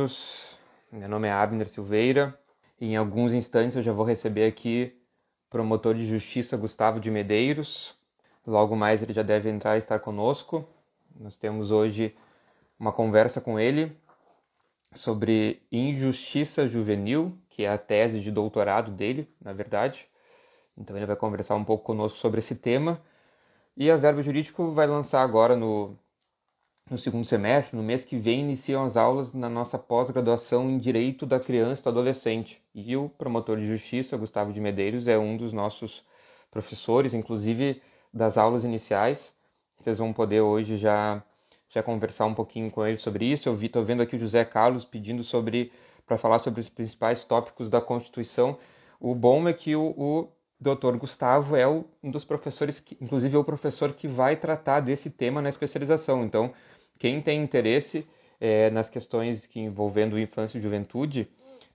[0.00, 0.56] bem-vindos.
[0.90, 2.38] Meu nome é Abner Silveira
[2.80, 4.98] em alguns instantes eu já vou receber aqui
[5.50, 7.94] promotor de justiça Gustavo de Medeiros.
[8.46, 10.66] Logo mais ele já deve entrar e estar conosco.
[11.14, 12.16] Nós temos hoje
[12.78, 13.94] uma conversa com ele
[14.94, 20.08] sobre injustiça juvenil, que é a tese de doutorado dele, na verdade.
[20.78, 23.02] Então ele vai conversar um pouco conosco sobre esse tema.
[23.76, 25.94] E a Verbo Jurídico vai lançar agora no
[26.90, 31.24] no segundo semestre, no mês que vem, iniciam as aulas na nossa pós-graduação em Direito
[31.24, 32.60] da Criança e do Adolescente.
[32.74, 36.04] E o promotor de justiça, Gustavo de Medeiros, é um dos nossos
[36.50, 37.80] professores, inclusive
[38.12, 39.32] das aulas iniciais.
[39.80, 41.22] Vocês vão poder hoje já,
[41.68, 43.48] já conversar um pouquinho com ele sobre isso.
[43.48, 45.70] Eu estou vendo aqui o José Carlos pedindo sobre
[46.04, 48.58] para falar sobre os principais tópicos da Constituição.
[48.98, 50.28] O bom é que o, o
[50.60, 54.80] doutor Gustavo é o, um dos professores, que, inclusive é o professor que vai tratar
[54.80, 56.24] desse tema na especialização.
[56.24, 56.52] Então,
[57.00, 58.06] quem tem interesse
[58.38, 61.26] é, nas questões que envolvendo infância e juventude,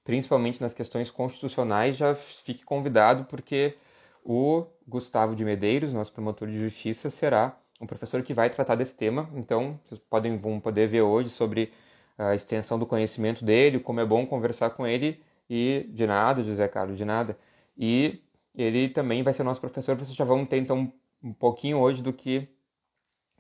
[0.04, 3.76] principalmente nas questões constitucionais, já fique convidado, porque
[4.24, 8.96] o Gustavo de Medeiros, nosso promotor de justiça, será um professor que vai tratar desse
[8.96, 9.28] tema.
[9.34, 11.74] Então, vocês podem vão poder ver hoje sobre
[12.16, 15.20] a extensão do conhecimento dele, como é bom conversar com ele
[15.50, 17.36] e de nada, José Carlos, de nada.
[17.76, 18.22] E
[18.54, 19.96] ele também vai ser nosso professor.
[19.96, 22.48] Vocês já vão ter então um pouquinho hoje do que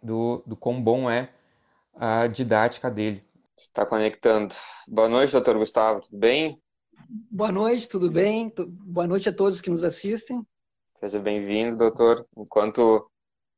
[0.01, 1.29] do, do quão bom é
[1.95, 3.23] a didática dele.
[3.57, 4.53] Está conectando.
[4.87, 6.61] Boa noite, doutor Gustavo, tudo bem?
[7.31, 8.53] Boa noite, tudo bem?
[8.57, 10.45] Boa noite a todos que nos assistem.
[10.97, 12.27] Seja bem-vindo, doutor.
[12.37, 13.09] Enquanto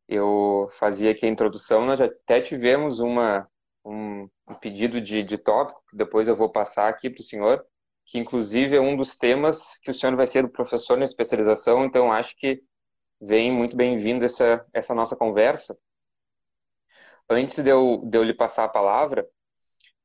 [0.08, 3.48] eu fazia aqui a introdução, nós já até tivemos uma,
[3.84, 7.66] um, um pedido de, de tópico, que depois eu vou passar aqui para o senhor,
[8.06, 11.86] que inclusive é um dos temas que o senhor vai ser o professor na especialização,
[11.86, 12.62] então acho que
[13.22, 15.78] vem muito bem-vindo essa, essa nossa conversa.
[17.30, 19.28] Antes de eu, de eu lhe passar a palavra,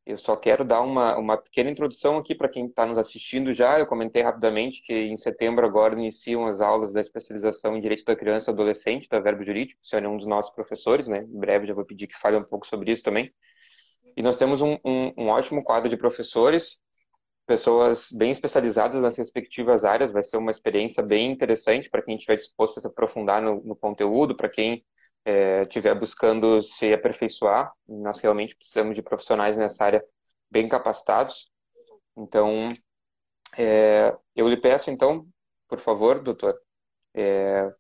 [0.04, 3.78] eu só quero dar uma, uma pequena introdução aqui para quem está nos assistindo já.
[3.78, 8.16] Eu comentei rapidamente que em setembro agora iniciam as aulas da especialização em Direito da
[8.16, 9.80] Criança e Adolescente, da Verbo Jurídico.
[9.80, 11.18] O senhor é um dos nossos professores, né?
[11.18, 13.32] Em breve já vou pedir que fale um pouco sobre isso também.
[14.16, 16.80] E nós temos um, um, um ótimo quadro de professores,
[17.46, 20.10] pessoas bem especializadas nas respectivas áreas.
[20.10, 23.76] Vai ser uma experiência bem interessante para quem estiver disposto a se aprofundar no, no
[23.76, 24.84] conteúdo, para quem
[25.24, 30.04] estiver é, buscando se aperfeiçoar, nós realmente precisamos de profissionais nessa área
[30.50, 31.50] bem capacitados.
[32.16, 32.74] Então,
[33.56, 35.26] é, eu lhe peço, então,
[35.68, 36.58] por favor, doutor,
[37.14, 37.72] é,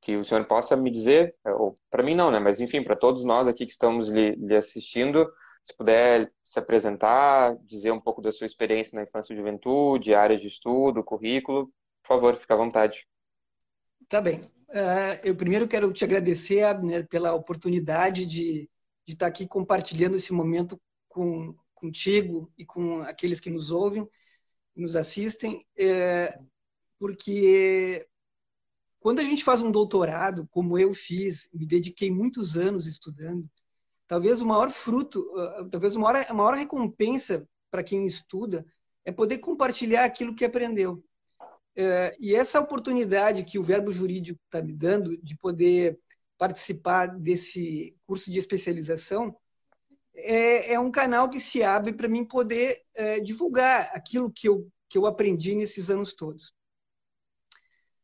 [0.00, 2.96] que o senhor possa me dizer, é, ou para mim não, né, mas enfim, para
[2.96, 5.30] todos nós aqui que estamos lhe, lhe, assistindo,
[5.64, 10.40] se puder se apresentar, dizer um pouco da sua experiência na infância e juventude, áreas
[10.40, 11.66] de estudo, currículo,
[12.02, 13.06] por favor, fique à vontade.
[14.08, 14.57] Tá bem.
[14.68, 16.62] Uh, eu primeiro quero te agradecer
[17.08, 18.68] pela oportunidade de,
[19.06, 24.06] de estar aqui compartilhando esse momento com, contigo e com aqueles que nos ouvem,
[24.76, 26.38] nos assistem, é,
[26.98, 28.06] porque
[29.00, 33.48] quando a gente faz um doutorado, como eu fiz, me dediquei muitos anos estudando,
[34.06, 35.24] talvez o maior fruto,
[35.70, 38.66] talvez a maior, a maior recompensa para quem estuda
[39.04, 41.02] é poder compartilhar aquilo que aprendeu.
[41.80, 45.96] É, e essa oportunidade que o Verbo Jurídico está me dando de poder
[46.36, 49.32] participar desse curso de especialização
[50.12, 54.68] é, é um canal que se abre para mim poder é, divulgar aquilo que eu,
[54.88, 56.52] que eu aprendi nesses anos todos.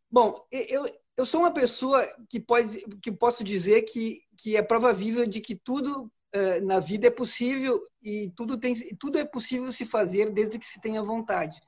[0.09, 4.93] Bom, eu, eu sou uma pessoa que, pode, que posso dizer que, que é prova
[4.93, 9.73] viva de que tudo é, na vida é possível e tudo, tem, tudo é possível
[9.73, 11.61] se fazer desde que se tenha vontade.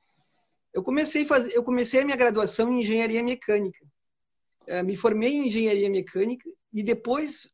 [0.76, 3.82] Eu comecei, eu comecei a minha graduação em engenharia mecânica.
[4.66, 7.48] Eh, me formei em engenharia mecânica e depois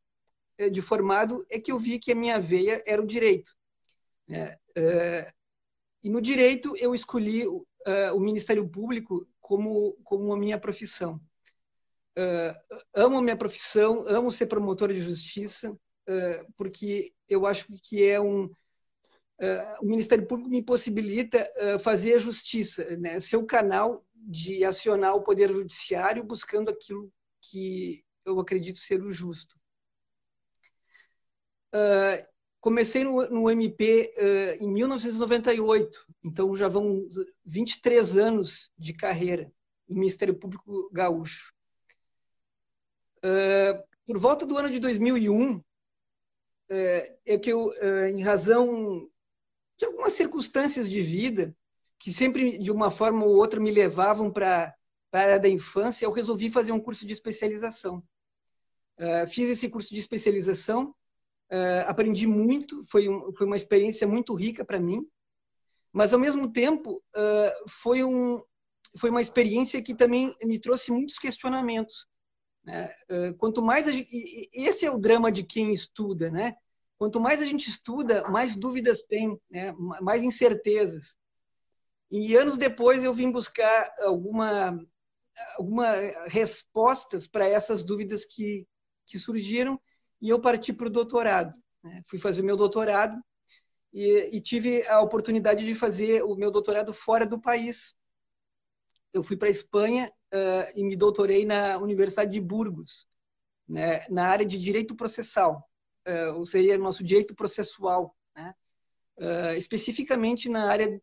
[0.59, 3.53] eh, de formado é que eu vi que a minha veia era o direito.
[4.27, 4.56] Né?
[4.75, 5.33] Eh,
[6.03, 11.21] e no direito eu escolhi o Ministério Público como, como a minha profissão.
[12.93, 15.77] Amo a minha profissão, amo ser promotor de justiça,
[16.57, 18.51] porque eu acho que é um,
[19.80, 23.18] o Ministério Público me possibilita uh, fazer a justiça, né?
[23.18, 29.12] ser o canal de acionar o Poder Judiciário buscando aquilo que eu acredito ser o
[29.12, 29.59] justo.
[31.74, 32.24] Uh,
[32.60, 34.15] comecei no, no MP
[34.60, 37.09] em 1998, então já vão
[37.44, 39.53] 23 anos de carreira
[39.89, 41.53] no Ministério Público Gaúcho.
[44.06, 45.60] por volta do ano de 2001,
[46.68, 47.72] é que eu,
[48.09, 49.10] em razão
[49.82, 51.56] de algumas circunstâncias de vida
[51.98, 54.72] que sempre, de uma forma ou outra, me levavam para
[55.12, 58.02] a área da infância, eu resolvi fazer um curso de especialização.
[58.98, 60.90] Uh, fiz esse curso de especialização,
[61.50, 65.04] uh, aprendi muito, foi, um, foi uma experiência muito rica para mim,
[65.92, 67.02] mas ao mesmo tempo
[67.68, 68.42] foi um
[68.98, 72.06] foi uma experiência que também me trouxe muitos questionamentos.
[72.64, 72.90] Né?
[73.38, 76.56] Quanto mais gente, esse é o drama de quem estuda, né?
[77.03, 79.72] Quanto mais a gente estuda, mais dúvidas tem, né?
[80.01, 81.16] mais incertezas.
[82.09, 84.81] E anos depois eu vim buscar alguma,
[85.59, 85.97] alguma
[86.28, 88.69] respostas para essas dúvidas que,
[89.04, 89.81] que surgiram
[90.21, 91.60] e eu parti para o doutorado.
[91.83, 92.04] Né?
[92.07, 93.21] Fui fazer meu doutorado
[93.93, 97.97] e, e, tive a oportunidade de fazer o meu doutorado fora do país.
[99.13, 103.09] Eu fui para a Espanha uh, e me doutorei na Universidade de Burgos,
[103.69, 104.07] né?
[104.09, 105.69] na área de direito processal,
[106.07, 108.54] uh, ou seja, nosso direito processual, né?
[109.19, 111.01] uh, especificamente na área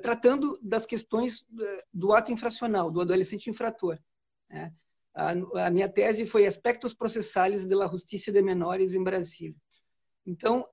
[0.00, 1.44] tratando das questões
[1.92, 3.98] do ato infracional, do adolescente infrator.
[4.48, 4.72] Né?
[5.12, 5.30] A,
[5.66, 9.56] a, minha tese foi Aspectos Processais da Justiça de Menores em Brasília.
[10.24, 10.64] Então,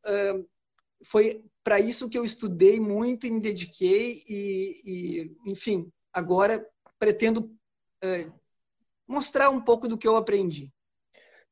[1.03, 6.63] foi para isso que eu estudei muito e me dediquei e, e enfim, agora
[6.99, 7.51] pretendo
[9.07, 10.71] mostrar um pouco do que eu aprendi.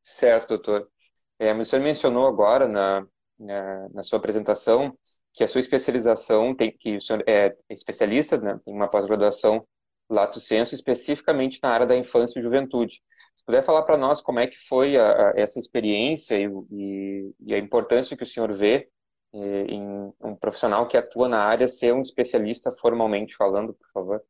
[0.03, 0.91] Certo, doutor.
[1.39, 3.05] É, o senhor mencionou agora na,
[3.37, 4.97] na, na, sua apresentação
[5.33, 9.65] que a sua especialização tem que o senhor é especialista, né, tem uma pós-graduação
[10.09, 13.01] lato senso especificamente na área da infância e juventude.
[13.35, 17.33] Se puder falar para nós como é que foi a, a, essa experiência e, e,
[17.41, 18.89] e, a importância que o senhor vê
[19.33, 24.23] eh, em um profissional que atua na área ser um especialista formalmente falando, por favor.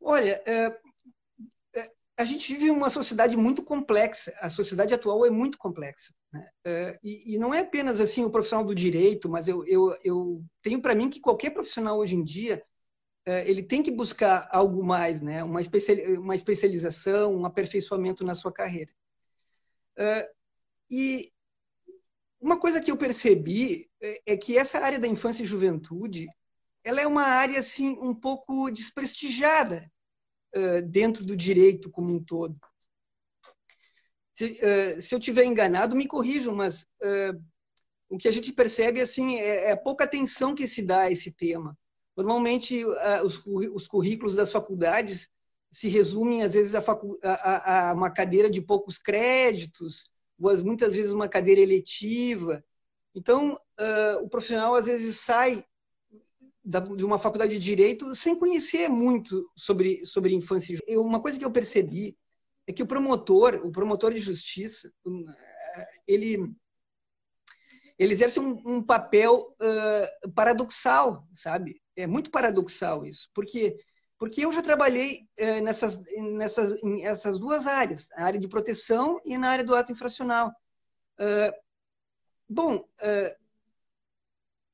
[0.00, 0.78] Olha, é, é,
[2.16, 4.34] a gente vive uma sociedade muito complexa.
[4.40, 6.14] A sociedade atual é muito complexa.
[6.32, 6.48] Né?
[6.64, 10.44] É, e, e, não é apenas assim o profissional do direito, mas eu, eu, eu
[10.62, 12.64] tenho para mim que qualquer profissional hoje em dia
[13.26, 15.44] é, ele tem que buscar algo mais, né?
[15.44, 15.60] uma,
[16.18, 18.92] uma especialização, um aperfeiçoamento na sua carreira.
[19.98, 20.30] É,
[20.90, 21.30] e
[22.40, 23.90] uma coisa que eu percebi
[24.24, 26.28] é que essa área da infância e juventude
[26.84, 29.90] ela é uma área assim um pouco desprestigiada
[30.88, 32.56] dentro do direito como um todo.
[34.34, 34.58] Se,
[35.00, 36.86] se eu tiver enganado, me corrijam, mas
[38.08, 41.32] o que a gente percebe assim é, é pouca atenção que se dá a esse
[41.32, 41.76] tema.
[42.16, 42.82] Normalmente,
[43.74, 45.28] os currículos das faculdades
[45.70, 46.82] se resumem, às vezes, a,
[47.22, 52.64] a, a uma cadeira de poucos créditos, ou muitas vezes uma cadeira eletiva.
[53.14, 53.58] Então,
[54.22, 55.64] o profissional, às vezes, sai
[56.66, 60.76] de uma faculdade de direito sem conhecer muito sobre, sobre infância.
[60.86, 62.16] Eu, uma coisa que eu percebi
[62.66, 64.92] é que o promotor, o promotor de justiça,
[66.06, 66.52] ele
[67.98, 71.80] ele exerce um, um papel uh, paradoxal, sabe?
[71.96, 73.76] É muito paradoxal isso, porque
[74.18, 79.38] porque eu já trabalhei uh, nessas nessas essas duas áreas, a área de proteção e
[79.38, 80.52] na área do ato infracional.
[81.18, 81.52] Uh,
[82.48, 82.84] bom,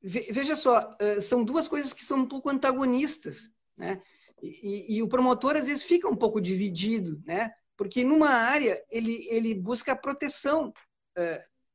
[0.03, 0.91] veja só,
[1.21, 4.03] são duas coisas que são um pouco antagonistas, né?
[4.43, 7.53] E, e, e, o promotor às vezes fica um pouco dividido, né?
[7.77, 10.73] Porque numa área ele ele busca a proteção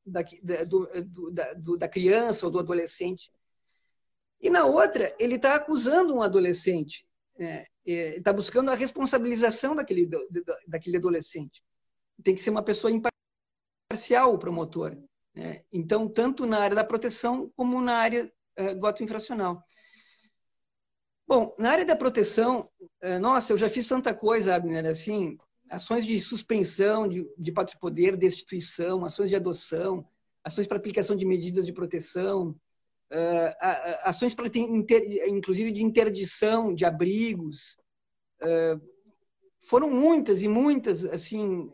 [0.06, 3.32] da, da, do, da, do, da criança ou do adolescente.
[4.42, 7.08] E na outra, ele está acusando um adolescente,
[7.38, 7.64] né?
[7.86, 10.08] está buscando a responsabilização daquele,
[10.68, 11.64] daquele adolescente.
[12.24, 14.98] Tem que ser uma pessoa imparcial, o promotor.
[15.38, 15.62] Né?
[15.72, 19.64] Então, tanto na área da proteção como na área uh, do ato infracional.
[21.28, 22.68] Bom, na área da proteção,
[23.04, 25.38] uh, nossa, eu já fiz tanta coisa, Abner, assim,
[25.70, 30.04] ações de suspensão de, de pátrio-poder, destituição, ações de adoção,
[30.44, 32.50] ações para aplicação de medidas de proteção,
[33.12, 33.54] uh,
[34.02, 34.50] ações para
[35.28, 37.78] inclusive de interdição de abrigos.
[39.64, 41.72] Foram muitas e muitas assim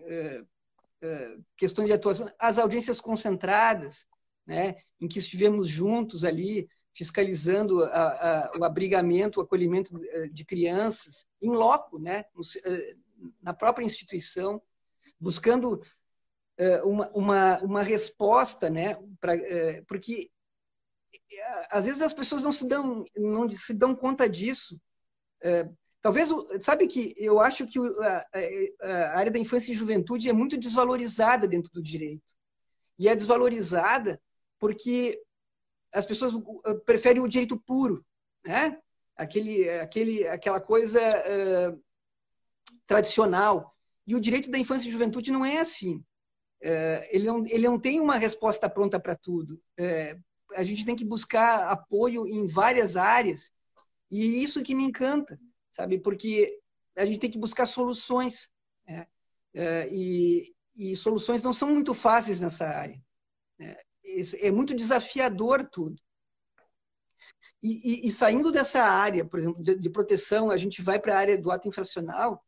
[1.58, 2.28] questões de atuação.
[2.40, 4.08] As audiências concentradas,
[4.46, 10.00] né, em que estivemos juntos ali fiscalizando a, a, o abrigamento, o acolhimento
[10.32, 12.24] de crianças em loco, né,
[13.42, 14.62] na própria instituição,
[15.20, 15.82] buscando
[16.84, 18.96] uma, uma, uma resposta, né?
[19.20, 19.34] Pra,
[19.88, 20.30] porque
[21.72, 24.80] às vezes as pessoas não se dão, não se dão conta disso.
[26.04, 26.30] Uh, talvez,
[26.62, 31.72] sabe que eu acho que a, área da infância e juventude é muito desvalorizada dentro
[31.72, 32.36] do direito.
[33.00, 34.22] E é desvalorizada
[34.60, 35.20] porque
[35.92, 36.34] as pessoas
[36.86, 38.06] preferem o direito puro,
[38.46, 38.78] né?
[39.16, 41.00] Aquele, aquele, aquela coisa
[42.86, 43.74] tradicional.
[44.06, 46.04] E o direito da infância e juventude não é assim.
[46.62, 49.62] É, ele, não, ele não tem uma resposta pronta para tudo.
[49.78, 50.18] É,
[50.56, 53.52] a gente tem que buscar apoio em várias áreas.
[54.10, 55.38] E isso que me encanta,
[55.74, 55.98] sabe?
[55.98, 56.60] Porque
[56.96, 58.50] a gente tem que buscar soluções.
[58.88, 59.06] Né?
[59.54, 63.02] É, e, e, soluções não são muito fáceis nessa área.
[63.60, 63.84] É,
[64.42, 66.02] é muito desafiador tudo.
[67.62, 71.16] E, e, e, saindo dessa área, por exemplo, de, de proteção, a gente vai para
[71.16, 72.44] a área do ato infracional,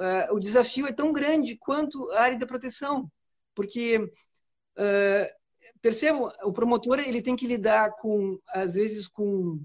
[0.00, 3.10] uh, o desafio é tão grande quanto a área da proteção,
[3.54, 5.34] porque uh,
[5.80, 9.64] percebam, o promotor ele tem que lidar com, às vezes, com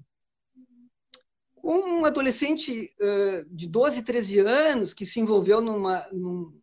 [1.64, 6.60] um adolescente uh, de 12, 13 anos que se envolveu numa, num,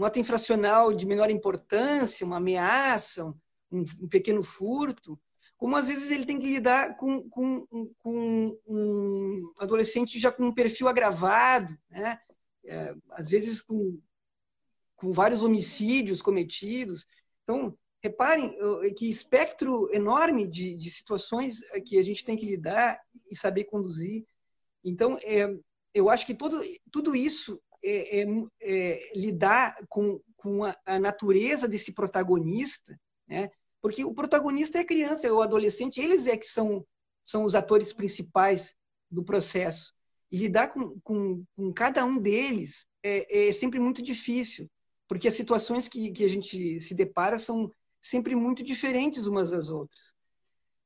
[0.00, 3.36] ato infracional de menor importância, uma ameaça, um,
[4.02, 5.18] um, pequeno furto,
[5.56, 7.66] como às vezes ele tem que lidar com, com,
[7.98, 12.18] com um adolescente já com um perfil agravado, né?
[12.64, 14.00] É, às vezes com,
[14.96, 17.06] com vários homicídios cometidos.
[17.42, 18.50] Então, reparem
[18.96, 22.98] que espectro enorme de, de situações que a gente tem que lidar
[23.30, 24.24] e saber conduzir.
[24.84, 25.46] Então, é,
[25.94, 26.60] eu acho que todo,
[26.90, 28.26] tudo isso é, é,
[28.60, 33.50] é lidar com, com a, a, natureza desse protagonista, né?
[33.80, 36.84] porque o protagonista é a criança, é o adolescente, eles é que são,
[37.24, 38.74] são os atores principais
[39.10, 39.92] do processo.
[40.30, 44.70] E lidar com, com, com cada um deles é, é, sempre muito difícil,
[45.08, 49.68] porque as situações que, que a gente se depara são sempre muito diferentes umas das
[49.70, 50.14] outras.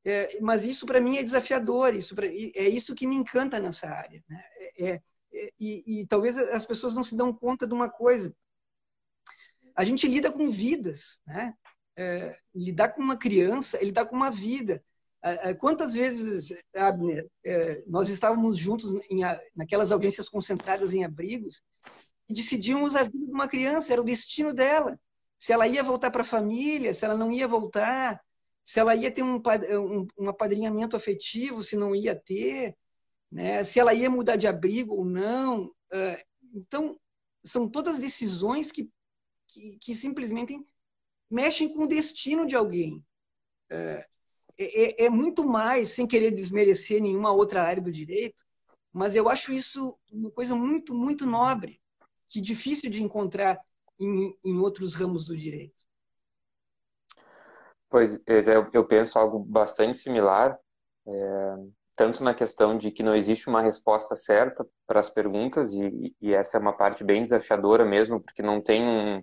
[0.05, 3.89] É, mas isso para mim é desafiador, isso pra, é isso que me encanta nessa
[3.89, 4.23] área.
[4.29, 4.45] Né?
[4.59, 8.35] É, é, é, e, e, talvez as pessoas não se dão conta de uma coisa.
[9.75, 11.55] A gente lida com vidas, né?
[11.97, 14.85] É, lidar com uma criança, ele lidar com uma vida.
[15.59, 19.21] Quantas vezes, Abner, é, nós estávamos juntos em,
[19.57, 21.63] naquelas audiências concentradas em abrigos
[22.29, 25.01] e decidíamos a vida de uma criança, era o destino dela.
[25.39, 28.21] Se ela ia voltar para a família, se ela não ia voltar,
[28.65, 32.77] se ela ia ter um, um, um apadrinhamento afetivo, se não ia ter,
[33.31, 33.63] né?
[33.63, 35.71] se ela ia mudar de abrigo ou não.
[36.55, 36.99] Então,
[37.45, 38.91] são todas decisões que,
[39.49, 40.59] que, que simplesmente
[41.31, 43.05] mexem com o destino de alguém.
[43.71, 44.07] É,
[44.57, 48.45] é, é, muito mais, sem querer desmerecer nenhuma outra área do direito,
[48.93, 51.81] mas eu acho isso uma coisa muito, muito nobre,
[52.29, 53.61] que difícil de encontrar
[53.99, 55.83] em, em outros ramos do direito.
[57.95, 60.59] Pois é, eu penso algo bastante similar,
[61.07, 61.55] é,
[61.95, 66.35] tanto na questão de que não existe uma resposta certa para as perguntas, e, e,
[66.35, 69.23] essa é uma parte bem desafiadora mesmo, porque não tem um,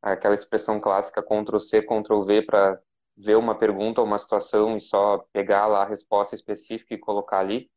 [0.00, 2.80] aquela expressão clássica Ctrl-C, Ctrl-V para
[3.16, 7.40] ver uma pergunta ou uma situação e só pegar lá a resposta específica e colocar
[7.40, 7.68] ali.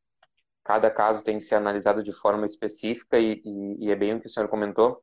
[0.64, 4.22] Cada caso tem que ser analisado de forma específica e, e, e é bem o
[4.22, 5.02] que o senhor comentou.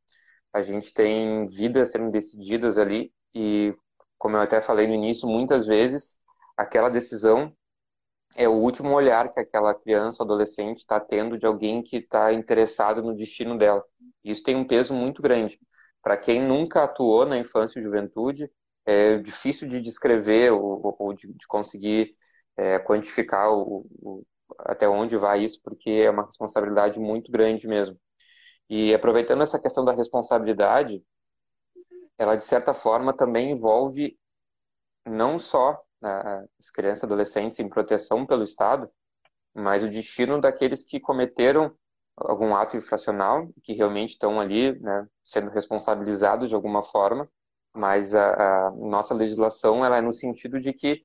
[0.52, 3.74] A gente tem vidas sendo decididas ali e
[4.22, 6.16] como eu até falei no início, muitas vezes
[6.56, 7.52] aquela decisão
[8.36, 12.32] é o último olhar que aquela criança ou adolescente está tendo de alguém que está
[12.32, 13.84] interessado no destino dela.
[14.22, 15.58] Isso tem um peso muito grande.
[16.00, 18.48] Para quem nunca atuou na infância e juventude,
[18.86, 22.14] é difícil de descrever ou, ou de, de, conseguir
[22.56, 24.24] é, quantificar o, o,
[24.60, 27.98] até onde vai isso, porque é uma responsabilidade muito grande mesmo.
[28.70, 31.02] E aproveitando essa questão da responsabilidade,
[32.18, 34.16] ela de certa forma também envolve
[35.06, 35.82] não só
[36.58, 38.90] as crianças e adolescentes em proteção pelo Estado,
[39.54, 41.76] mas o destino daqueles que cometeram
[42.16, 47.28] algum ato infracional, que realmente estão ali né, sendo responsabilizados de alguma forma,
[47.74, 51.04] mas a, a, nossa legislação ela é no sentido de que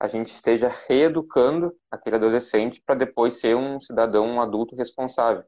[0.00, 5.44] a gente esteja reeducando aquele adolescente para depois ser um cidadão, um adulto responsável.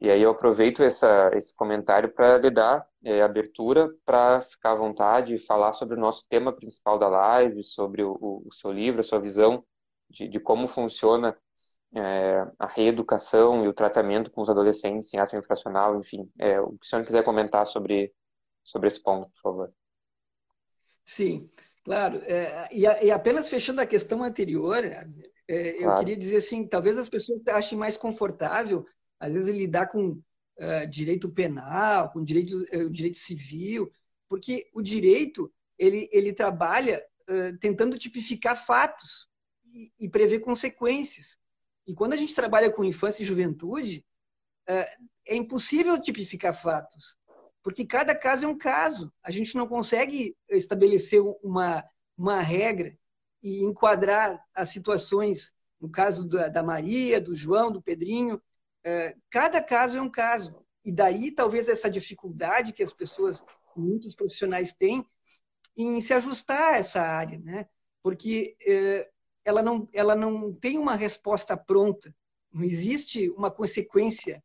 [0.00, 4.74] E aí eu aproveito essa, esse comentário para lhe dar é, abertura para ficar à
[4.74, 9.00] vontade e falar sobre o nosso tema principal da live, sobre o, o seu livro,
[9.00, 9.64] a sua visão
[10.10, 11.36] de, de como funciona
[11.94, 16.28] é, a reeducação e o tratamento com os adolescentes em ato infracional, enfim.
[16.38, 18.12] É, o que o senhor quiser comentar sobre,
[18.64, 19.72] sobre esse ponto, por favor.
[21.04, 21.48] Sim,
[21.84, 22.20] claro.
[22.24, 25.98] É, e, e, apenas fechando a questão anterior, é, eu claro.
[26.00, 28.84] queria dizer assim, talvez as pessoas achem mais confortável
[29.24, 33.90] às vezes lidar com uh, direito penal, com direito, uh, direito civil,
[34.28, 39.28] porque o direito ele, ele trabalha uh, tentando tipificar fatos
[39.72, 41.38] e, e, prever consequências.
[41.86, 44.04] E quando a gente trabalha com infância e juventude,
[45.26, 47.18] é impossível tipificar fatos,
[47.62, 49.12] porque cada caso é um caso.
[49.22, 51.84] A gente não consegue estabelecer uma,
[52.16, 52.96] uma regra
[53.42, 58.40] e enquadrar as situações, no caso da, da Maria, do João, do Pedrinho,
[59.30, 60.64] cada caso é um caso.
[60.84, 65.04] E daí talvez essa dificuldade que as pessoas, muitos profissionais têm
[65.76, 67.66] em se ajustar a essa área, né?
[68.02, 69.10] Porque é,
[69.44, 72.14] ela não, ela não tem uma resposta pronta.
[72.52, 74.44] Não existe uma consequência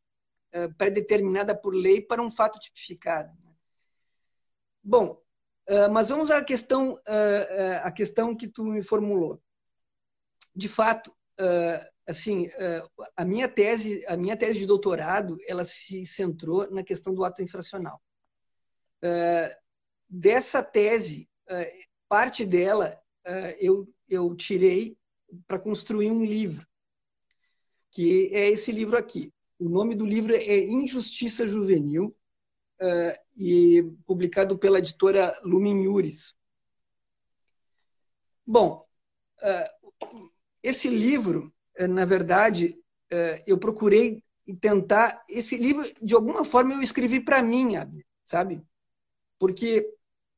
[0.52, 3.32] é, pré-determinada por lei para um fato tipificado.
[3.44, 3.52] Né?
[4.82, 5.22] Bom,
[5.92, 7.00] mas vamos à questão,
[7.84, 9.40] à questão que tu me formulou.
[10.56, 11.16] De fato,
[12.10, 12.50] assim,
[13.16, 17.42] a minha tese, a minha tese de doutorado, ela se centrou na questão do ato
[17.42, 18.02] infracional.
[20.10, 21.30] Dessa tese,
[22.08, 23.00] parte dela
[23.60, 24.98] eu, eu tirei
[25.48, 26.68] para construir um livro,
[27.92, 29.32] que é esse livro aqui.
[29.60, 32.16] O nome do livro é Injustiça Juvenil,
[33.36, 36.34] e publicado pela editora Lumen Iuris.
[38.48, 38.88] Bom,
[40.64, 41.54] esse livro,
[41.88, 42.78] na verdade,
[43.48, 44.24] eu procurei
[44.60, 45.24] tentar.
[45.30, 47.74] Esse livro, de alguma forma, eu escrevi para mim,
[48.26, 48.62] sabe?
[49.38, 49.88] Porque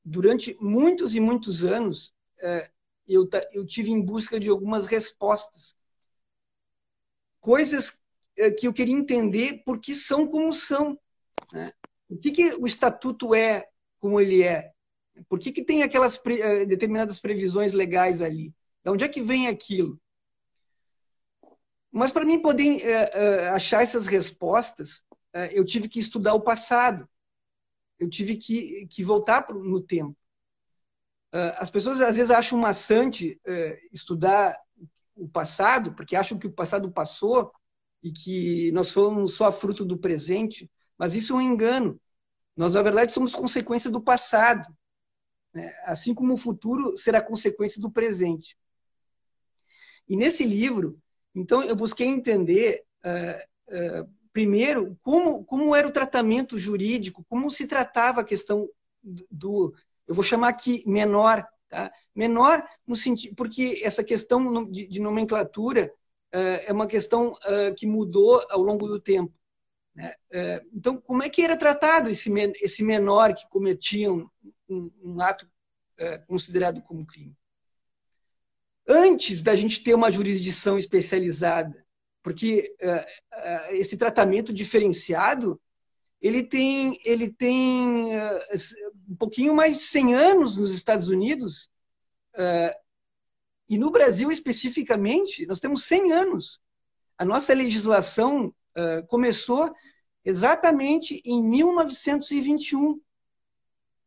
[0.03, 2.13] durante muitos e muitos anos
[3.07, 5.75] eu, eu tive em busca de algumas respostas.
[7.39, 7.99] Coisas
[8.57, 10.97] que eu queria entender por que são como são.
[11.51, 11.71] Né?
[12.09, 13.67] O que, que o estatuto é
[13.99, 14.71] como ele é?
[15.27, 18.53] Por que, que tem aquelas eh, determinadas previsões legais ali?
[18.83, 19.99] De onde é que vem aquilo?
[21.91, 25.03] Mas para mim poder uh, uh, achar essas respostas,
[25.35, 27.07] uh, eu tive que estudar o passado.
[27.99, 30.15] Eu tive que, que voltar pro, no tempo.
[31.59, 33.39] as pessoas às vezes acham maçante
[33.91, 34.55] estudar
[35.15, 37.51] o passado, porque acham que o passado passou
[38.01, 40.67] e que nós somos só fruto do presente.
[40.97, 42.01] Mas isso é um engano.
[42.55, 44.65] Nós, na verdade, somos consequência do passado,
[45.53, 45.73] né?
[45.85, 48.57] assim como o futuro será consequência do presente.
[50.07, 50.99] E nesse livro,
[51.33, 57.67] então, eu busquei entender, uh, uh, primeiro, como, como era o tratamento jurídico, como se
[57.67, 58.69] tratava a questão
[59.03, 59.73] do,
[60.07, 61.91] eu vou chamar aqui menor, tá?
[62.13, 65.91] menor no sentido, porque essa questão de, de nomenclatura
[66.33, 67.33] uh, é uma questão
[67.77, 69.33] que mudou ao longo do tempo.
[69.95, 70.13] Né?
[70.73, 74.29] Então, como é que era tratado esse, esse menor que cometia um,
[74.69, 75.49] um, um ato
[76.27, 77.35] considerado como crime?
[78.93, 81.85] Antes da gente ter uma jurisdição especializada,
[82.21, 85.57] porque é, esse tratamento diferenciado
[86.21, 88.05] ele tem, ele tem
[89.09, 91.69] um pouquinho mais de 100 anos nos Estados Unidos,
[93.67, 96.59] e no Brasil especificamente, nós temos 100 anos.
[97.17, 98.53] A nossa legislação
[99.07, 99.73] começou
[100.23, 103.01] exatamente em 1921.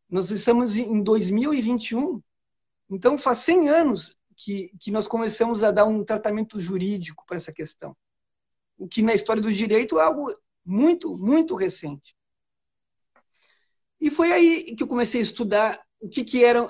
[0.09, 2.21] Nós estamos em 2021.
[2.89, 7.53] Então, faz 100 anos que, que nós começamos a dar um tratamento jurídico para essa
[7.53, 7.95] questão.
[8.77, 12.15] O que na história do direito é algo muito, muito recente.
[13.99, 16.67] E foi aí que eu comecei a estudar o que, que era,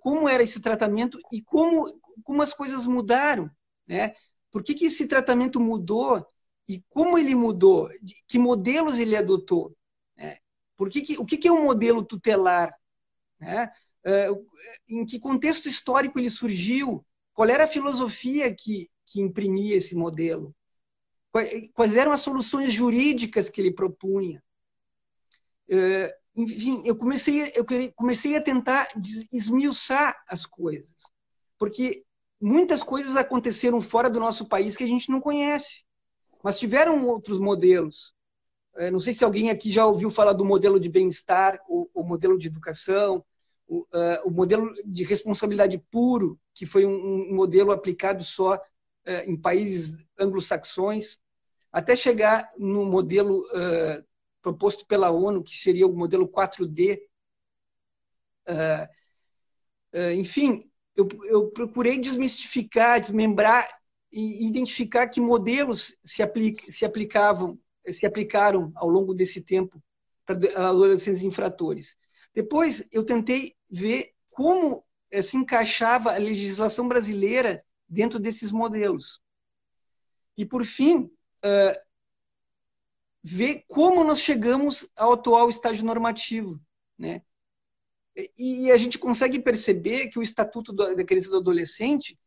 [0.00, 1.86] como era esse tratamento e como,
[2.22, 3.50] como as coisas mudaram.
[3.86, 4.14] Né?
[4.50, 6.26] Por que, que esse tratamento mudou
[6.68, 7.90] e como ele mudou,
[8.26, 9.76] que modelos ele adotou.
[10.16, 10.38] Né?
[10.76, 12.74] Por que, que o que, que é um modelo tutelar?
[13.38, 13.70] Né?
[14.04, 14.28] É,
[14.88, 17.04] em que contexto histórico ele surgiu?
[17.32, 20.54] Qual era a filosofia que, que imprimia esse modelo?
[21.72, 24.42] Quais eram as soluções jurídicas que ele propunha?
[25.68, 27.64] É, enfim, eu comecei, eu
[27.94, 28.88] comecei a tentar
[29.32, 30.94] esmiuçar as coisas,
[31.58, 32.04] porque
[32.40, 35.84] muitas coisas aconteceram fora do nosso país que a gente não conhece.
[36.42, 38.14] Mas tiveram outros modelos.
[38.92, 42.48] Não sei se alguém aqui já ouviu falar do modelo de bem-estar, o, modelo de
[42.48, 43.24] educação,
[43.66, 48.60] o, uh, o, modelo de responsabilidade puro, que foi um, modelo aplicado só uh,
[49.26, 51.18] em países anglo-saxões,
[51.72, 54.04] até chegar no modelo uh,
[54.42, 57.00] proposto pela ONU, que seria o modelo 4D.
[60.16, 63.66] enfim, eu, procurei desmistificar, desmembrar
[64.12, 66.22] e identificar que modelos se,
[66.68, 67.58] se aplicavam,
[67.90, 69.82] se aplicaram ao longo desse tempo
[70.26, 70.36] para
[70.68, 71.96] adolescentes infratores.
[72.34, 79.20] Depois, eu tentei ver como eh, se encaixava a legislação brasileira dentro desses modelos.
[80.36, 81.04] E, por fim,
[81.44, 81.80] uh,
[83.22, 86.60] ver como nós chegamos ao atual estágio normativo.
[86.98, 87.22] Né?
[88.36, 92.18] E a gente consegue perceber que o Estatuto da Criança e do Adolescente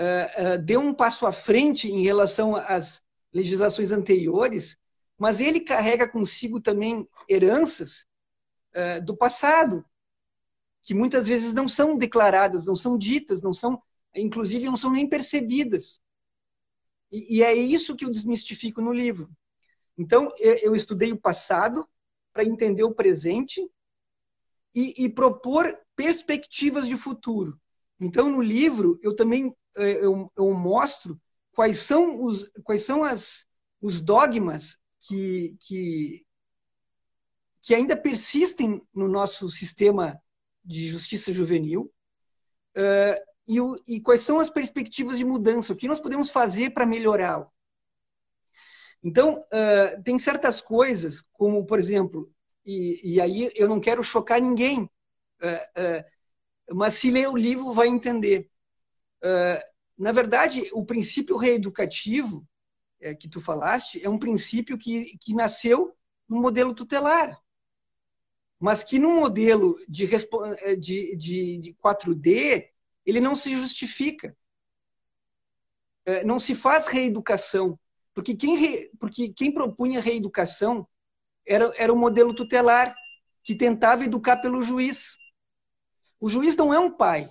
[0.00, 3.00] uh, deu um passo à frente em relação às
[3.32, 4.76] legislações anteriores,
[5.16, 8.06] mas ele carrega consigo também heranças
[8.74, 9.84] uh, do passado,
[10.82, 13.82] que muitas vezes não são declaradas, não são ditas, não são,
[14.14, 16.00] inclusive, não são nem percebidas.
[17.10, 19.30] E, e é isso que eu desmistifico no livro.
[19.96, 21.88] Então, eu, eu estudei o passado
[22.32, 23.66] para entender o presente
[24.74, 27.58] e, e propor perspectivas de futuro.
[28.00, 31.20] Então, no livro, eu também eh, eu, eu mostro
[31.52, 33.46] quais são os, quais são as,
[33.80, 36.26] os dogmas que, que,
[37.64, 40.20] que ainda persistem no nosso sistema
[40.62, 41.90] de justiça juvenil
[42.76, 46.74] uh, e, o, e quais são as perspectivas de mudança, o que nós podemos fazer
[46.74, 47.50] para melhorá-lo.
[49.02, 52.30] Então, uh, tem certas coisas, como, por exemplo,
[52.66, 56.04] e, e, aí eu não quero chocar ninguém, uh,
[56.70, 58.50] mas se ler o livro vai entender.
[59.98, 62.46] na verdade, o princípio reeducativo
[63.20, 65.94] que tu falaste é um princípio que, que nasceu
[66.26, 67.38] no modelo tutelar,
[68.64, 70.06] mas que no modelo de,
[70.78, 72.70] de, de, de 4D
[73.04, 74.34] ele não se justifica.
[76.06, 77.78] É, não se faz reeducação,
[78.14, 80.88] porque quem, re, porque quem propunha reeducação
[81.46, 82.96] era, era o modelo tutelar,
[83.42, 85.18] que tentava educar pelo juiz.
[86.18, 87.28] O juiz não é um pai,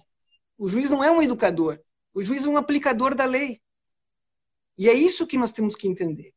[0.55, 1.79] o juiz não é um educador,
[2.13, 3.59] o juiz é um aplicador da lei.
[4.77, 6.31] E é isso que nós temos que entender.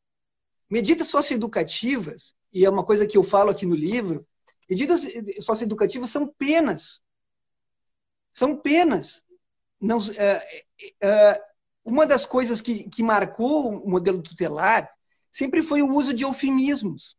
[0.70, 4.26] Medidas socioeducativas, e é uma coisa que eu falo aqui no livro,
[4.68, 5.06] medidas
[5.40, 7.00] socioeducativas são penas.
[8.32, 9.24] São penas.
[9.80, 10.46] Não, é,
[11.00, 11.42] é,
[11.84, 14.90] uma das coisas que, que marcou o modelo tutelar
[15.30, 17.16] sempre foi o uso de eufemismos.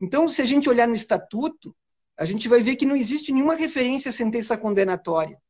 [0.00, 1.74] Então, se a gente olhar no estatuto,
[2.16, 5.40] a gente vai ver que não existe nenhuma referência à sentença condenatória.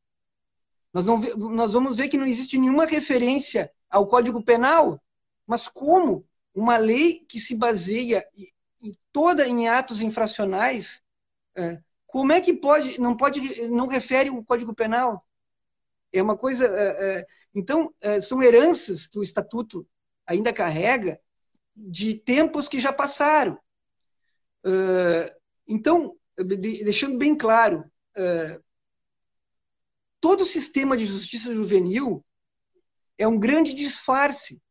[0.93, 1.17] Nós, não,
[1.51, 5.01] nós vamos ver que não existe nenhuma referência ao Código Penal.
[5.45, 8.25] Mas como uma lei que se baseia
[9.11, 11.01] toda em atos infracionais,
[11.55, 15.25] é, como é que pode não pode não refere o Código Penal?
[16.11, 16.65] É uma coisa.
[16.65, 19.87] É, é, então são heranças que o estatuto
[20.25, 21.19] ainda carrega
[21.75, 23.57] de tempos que já passaram.
[25.67, 27.83] Então, deixando bem claro,
[30.19, 32.23] todo o sistema de justiça juvenil
[33.17, 34.61] é um grande disfarce.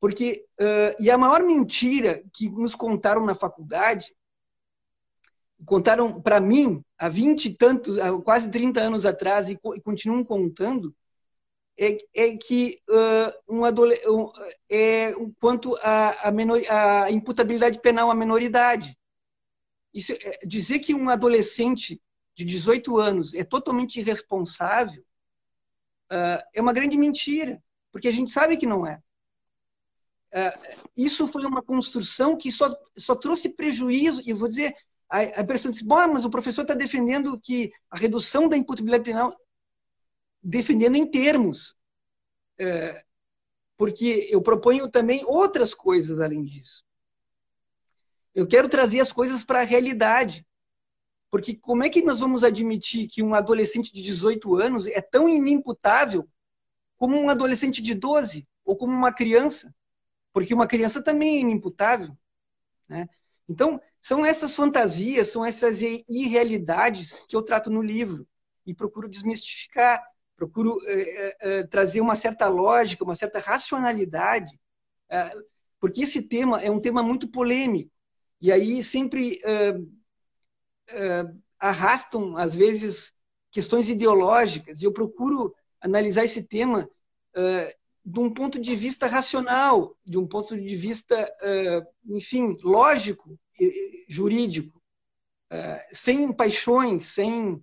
[0.00, 4.14] Porque, uh, e a maior mentira que nos contaram na faculdade,
[5.66, 10.24] contaram para mim há 20 e tantos, há quase 30 anos atrás, e, e continuam
[10.24, 10.94] contando,
[11.78, 14.32] é, é que uh, um um,
[14.70, 18.96] é quanto à a, menor, a imputabilidade penal à menoridade.
[19.92, 22.00] Isso, é, dizer que um adolescente
[22.34, 25.02] de 18 anos é totalmente irresponsável
[26.10, 29.00] uh, é uma grande mentira, porque a gente sabe que não é.
[30.32, 34.74] Uh, isso foi uma construção que só, só trouxe prejuízo, e eu vou dizer,
[35.08, 39.36] a, a diz, bom, mas o professor está defendendo que a redução da imputabilidade penal,
[40.42, 41.72] defendendo em termos,
[42.60, 43.04] uh,
[43.76, 46.84] porque eu proponho também outras coisas além disso.
[48.34, 50.46] Eu quero trazer as coisas para a realidade.
[51.30, 55.28] Porque como é que nós vamos admitir que um adolescente de 18 anos é tão
[55.28, 56.28] inimputável
[56.96, 59.74] como um adolescente de 12 ou como uma criança?
[60.32, 62.16] Porque uma criança também é inimputável.
[62.88, 63.08] Né?
[63.48, 68.26] Então, são essas fantasias, são essas irrealidades que eu trato no livro
[68.64, 70.02] e procuro desmistificar,
[70.36, 74.58] procuro é, é, trazer uma certa lógica, uma certa racionalidade,
[75.08, 75.32] é,
[75.78, 77.90] porque esse tema é um tema muito polêmico.
[78.40, 79.40] E aí sempre
[81.58, 83.12] arrastam, às vezes,
[83.50, 86.88] questões ideológicas, e eu procuro analisar esse tema
[88.04, 91.32] de um ponto de vista racional, de um ponto de vista,
[92.06, 93.38] enfim, lógico,
[94.08, 94.82] jurídico,
[95.92, 97.62] sem paixões, sem,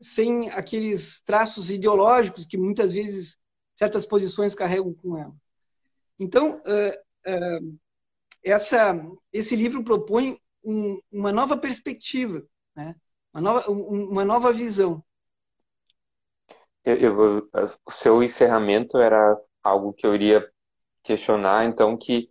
[0.00, 3.38] sem aqueles traços ideológicos que muitas vezes
[3.74, 5.34] certas posições carregam com ela.
[6.18, 6.60] Então,
[8.42, 8.98] essa,
[9.32, 12.94] esse livro propõe um, uma nova perspectiva, né?
[13.32, 15.04] uma, nova, um, uma nova visão.
[16.86, 17.50] Eu, eu,
[17.86, 20.48] o seu encerramento era algo que eu iria
[21.04, 22.30] questionar, então, que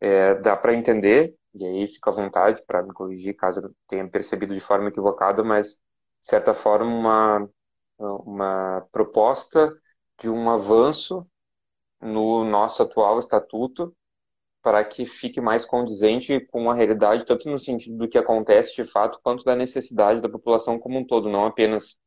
[0.00, 4.08] é, dá para entender, e aí fica à vontade para me corrigir caso eu tenha
[4.08, 7.50] percebido de forma equivocada, mas, de certa forma, uma,
[7.98, 9.74] uma proposta
[10.20, 11.26] de um avanço
[12.00, 13.96] no nosso atual estatuto
[14.62, 18.84] para que fique mais condizente com a realidade, tanto no sentido do que acontece de
[18.84, 21.98] fato, quanto da necessidade da população como um todo, não apenas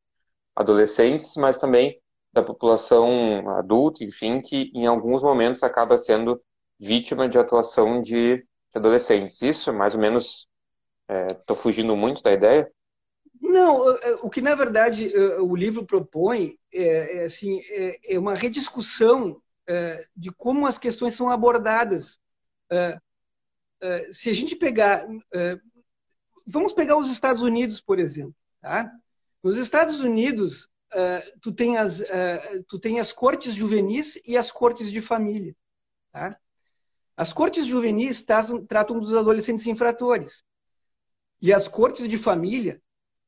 [0.58, 2.02] adolescentes, mas também
[2.34, 6.41] da população adulta, enfim, que em alguns momentos acaba sendo
[6.80, 9.41] vítima de atuação de, de adolescentes.
[9.41, 10.48] Isso, mais ou menos,
[11.32, 12.72] estou é, fugindo muito da ideia?
[13.39, 19.39] Não, o que na verdade o livro propõe é, é assim, é, é uma rediscussão
[19.67, 22.20] é, de como as questões são abordadas
[22.72, 23.00] uh,
[24.12, 25.06] se a gente pegar.
[26.48, 28.34] Vamos pegar os Estados Unidos, por exemplo.
[28.60, 28.91] Tá?
[29.43, 30.69] Nos Estados Unidos,
[31.41, 32.04] tu, tem as,
[32.67, 35.56] tu tem as cortes juvenis e as cortes de família.
[36.12, 36.39] Tá?
[37.15, 40.43] As cortes juvenis tratam, tratam dos adolescentes infratores.
[41.41, 42.82] E as cortes de família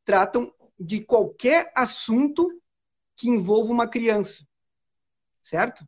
[0.04, 2.48] tratam de qualquer assunto
[3.16, 4.46] que envolva uma criança.
[5.42, 5.88] Certo?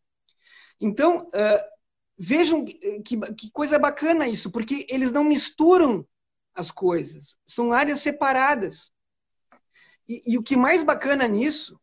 [0.80, 1.72] Então, uh,
[2.18, 6.06] vejam que, que coisa bacana isso, porque eles não misturam
[6.54, 8.92] as coisas, são áreas separadas.
[10.12, 11.80] E, e, o que mais bacana nisso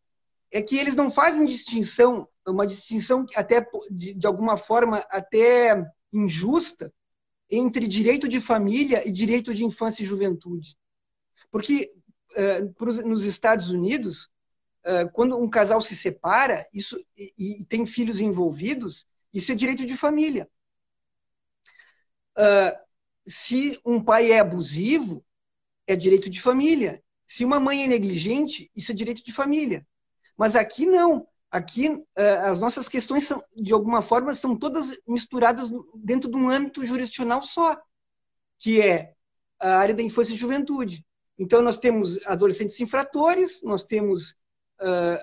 [0.51, 6.93] é que eles não fazem distinção, uma distinção até de, de alguma forma até injusta
[7.51, 10.77] entre direito de família e direito de infância e juventude.
[11.51, 11.91] Porque
[12.37, 14.25] uh, nos Estados Unidos,
[14.85, 19.87] uh, quando um casal se separa isso, e, e, tem filhos envolvidos, isso é direito
[19.87, 20.47] de família.
[22.37, 22.77] Uh,
[23.27, 25.25] se um pai é abusivo,
[25.87, 27.03] é direito de família.
[27.29, 29.87] Se uma mãe é negligente, isso é direito de família.
[30.35, 31.29] Mas aqui não.
[31.51, 36.85] Aqui as nossas questões são, de alguma forma, são todas misturadas dentro de um âmbito
[36.85, 37.79] jurisdicional só,
[38.59, 39.15] que é
[39.61, 41.05] a área da infância e juventude.
[41.39, 44.33] Então, nós temos adolescentes infratores, nós temos
[44.81, 45.23] uh,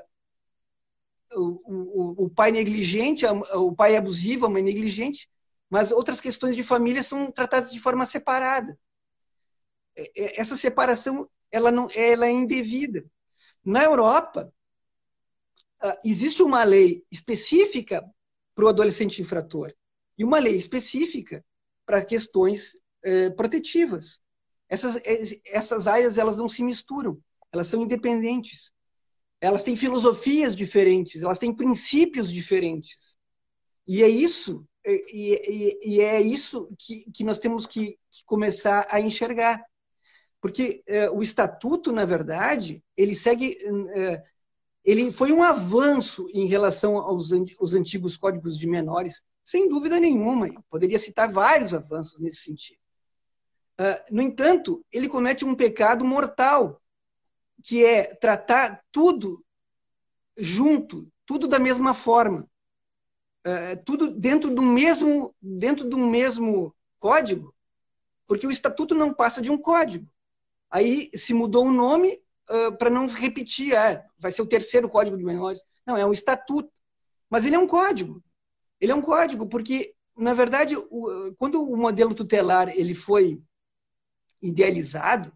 [1.34, 5.30] o, o, o, pai negligente, o pai abusivo, a mãe negligente,
[5.70, 8.78] mas outras questões de família são tratadas de forma separada.
[10.16, 13.06] Essa separação ela não ela é indevida.
[13.64, 14.54] Na Europa,
[15.82, 18.04] ah, existe uma lei específica
[18.54, 19.74] para o adolescente infrator
[20.18, 21.44] e uma lei específica
[21.86, 24.20] para questões eh, protetivas.
[24.68, 25.02] Essas,
[25.46, 27.20] essas áreas elas não se misturam,
[27.52, 28.74] elas são independentes.
[29.40, 33.18] Elas têm filosofias diferentes, elas têm princípios diferentes.
[33.88, 38.88] E é isso, e, e, e é isso que, que nós temos que, que começar
[38.90, 39.64] a enxergar.
[40.46, 43.58] Porque eh, o estatuto, na verdade, ele segue.
[43.96, 44.24] Eh,
[44.84, 50.48] ele foi um avanço em relação aos, aos antigos códigos de menores, sem dúvida nenhuma.
[50.48, 52.78] Eu poderia citar vários avanços nesse sentido.
[53.80, 56.80] Uh, no entanto, ele comete um pecado mortal,
[57.64, 59.44] que é tratar tudo
[60.38, 62.48] junto, tudo da mesma forma,
[63.48, 67.52] uh, tudo dentro do mesmo dentro do mesmo código,
[68.28, 70.08] porque o estatuto não passa de um código.
[70.76, 75.18] Aí se mudou o nome uh, para não repetir, ah, vai ser o terceiro código
[75.18, 75.64] de menores.
[75.86, 76.70] Não, é um estatuto,
[77.30, 78.22] mas ele é um código.
[78.82, 83.42] Ele é um código porque na verdade, o, quando o modelo tutelar ele foi
[84.42, 85.30] idealizado,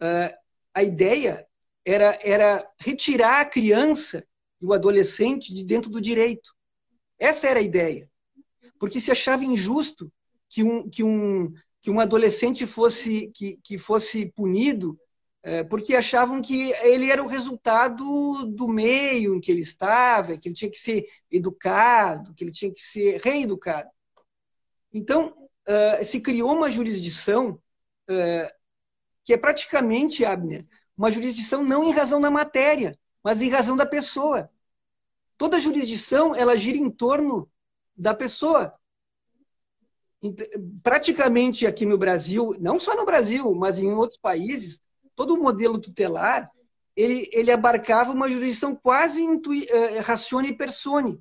[0.00, 0.34] uh,
[0.72, 1.46] a ideia
[1.84, 4.24] era, era retirar a criança
[4.60, 6.54] e o adolescente de dentro do direito.
[7.18, 8.08] Essa era a ideia.
[8.78, 10.12] Porque se achava injusto
[10.48, 11.52] que um, que um,
[11.84, 14.98] que um adolescente fosse, que, que fosse punido
[15.42, 20.48] é, porque achavam que ele era o resultado do meio em que ele estava, que
[20.48, 23.90] ele tinha que ser educado, que ele tinha que ser reeducado.
[24.90, 25.36] Então,
[25.68, 27.60] uh, se criou uma jurisdição
[28.08, 28.54] uh,
[29.22, 30.66] que é praticamente, Abner,
[30.96, 34.48] uma jurisdição não em razão da matéria, mas em razão da pessoa.
[35.36, 37.46] Toda jurisdição ela gira em torno
[37.94, 38.72] da pessoa.
[40.82, 44.80] Praticamente aqui no Brasil, não só no Brasil, mas em outros países,
[45.14, 46.48] todo o modelo tutelar
[46.96, 51.20] ele, ele abarcava uma jurisdição quase intui, uh, ratione e persone.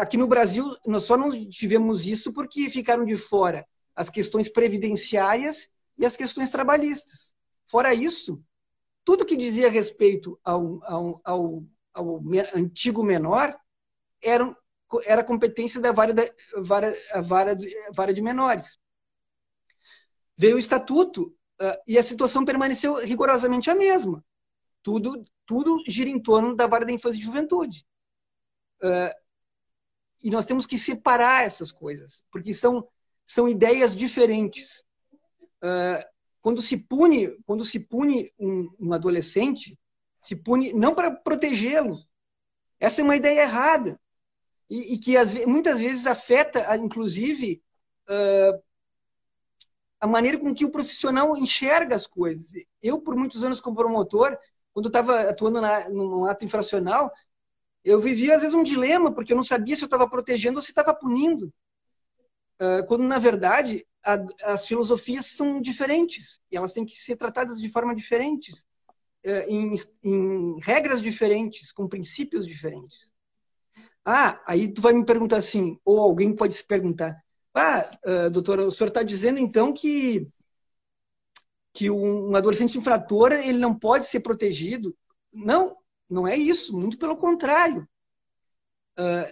[0.00, 5.68] Aqui no Brasil, nós só não tivemos isso porque ficaram de fora as questões previdenciárias
[5.98, 7.34] e as questões trabalhistas.
[7.66, 8.40] Fora isso,
[9.04, 12.22] tudo que dizia respeito ao, ao, ao, ao
[12.54, 13.58] antigo menor
[14.22, 14.56] era,
[15.04, 16.24] era competência da vara, da,
[16.58, 17.56] vara, vara,
[17.92, 18.78] vara de menores.
[20.36, 24.24] Veio o estatuto uh, e a situação permaneceu rigorosamente a mesma.
[24.82, 27.84] Tudo, tudo gira em torno da vara da infância e juventude.
[28.82, 29.12] Uh,
[30.22, 32.88] e nós temos que separar essas coisas, porque são,
[33.26, 34.84] são ideias diferentes.
[35.62, 36.02] Uh,
[36.40, 39.78] quando se pune, quando se pune um, um adolescente,
[40.20, 41.98] se pune não para protegê-lo.
[42.80, 44.00] Essa é uma ideia errada
[44.68, 47.62] e, e que as, muitas vezes afeta, inclusive,
[48.08, 48.62] uh,
[50.00, 52.52] a maneira com que o profissional enxerga as coisas.
[52.82, 54.38] Eu, por muitos anos como promotor,
[54.72, 57.10] quando estava atuando na, num ato infracional,
[57.84, 60.62] eu vivia às vezes um dilema, porque eu não sabia se eu estava protegendo ou
[60.62, 61.52] se estava punindo.
[62.60, 67.60] Uh, quando, na verdade, a, as filosofias são diferentes e elas têm que ser tratadas
[67.60, 68.66] de forma diferentes,
[69.24, 73.14] uh, em, em regras diferentes, com princípios diferentes.
[74.10, 77.14] Ah, aí tu vai me perguntar assim, ou alguém pode se perguntar,
[77.54, 80.22] ah, uh, doutora, o senhor está dizendo então que
[81.74, 84.96] que um adolescente infrator ele não pode ser protegido?
[85.30, 85.76] Não,
[86.08, 86.74] não é isso.
[86.74, 87.86] Muito pelo contrário.
[88.98, 89.30] Uh,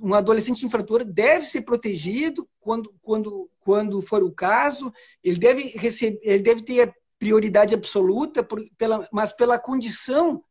[0.00, 4.92] um adolescente infrator deve ser protegido quando, quando, quando for o caso.
[5.24, 10.44] Ele deve receber, ele deve ter prioridade absoluta, por, pela, mas pela condição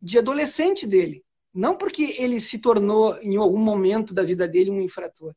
[0.00, 1.23] de adolescente dele.
[1.54, 5.34] Não porque ele se tornou, em algum momento da vida dele, um infrator,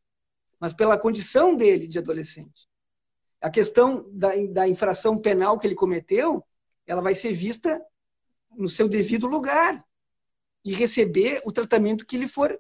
[0.59, 2.67] mas pela condição dele de adolescente.
[3.39, 6.43] A questão da, da infração penal que ele cometeu,
[6.87, 7.79] ela vai ser vista
[8.49, 9.85] no seu devido lugar
[10.65, 12.59] e receber o tratamento que ele for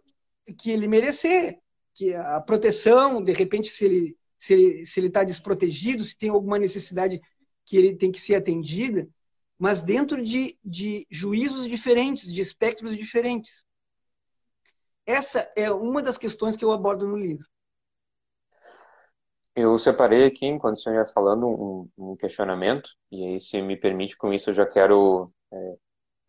[0.57, 1.59] que ele merecer,
[1.93, 7.19] que a proteção, de repente, se ele se ele está desprotegido, se tem alguma necessidade
[7.65, 9.09] que ele tem que ser atendida,
[9.57, 13.65] mas dentro de, de juízos diferentes, de espectros diferentes.
[15.05, 17.45] Essa é uma das questões que eu abordo no livro.
[19.55, 23.75] Eu separei aqui, enquanto o senhor ia falando, um, um, questionamento, e aí, se me
[23.75, 25.75] permite, com isso eu já quero é,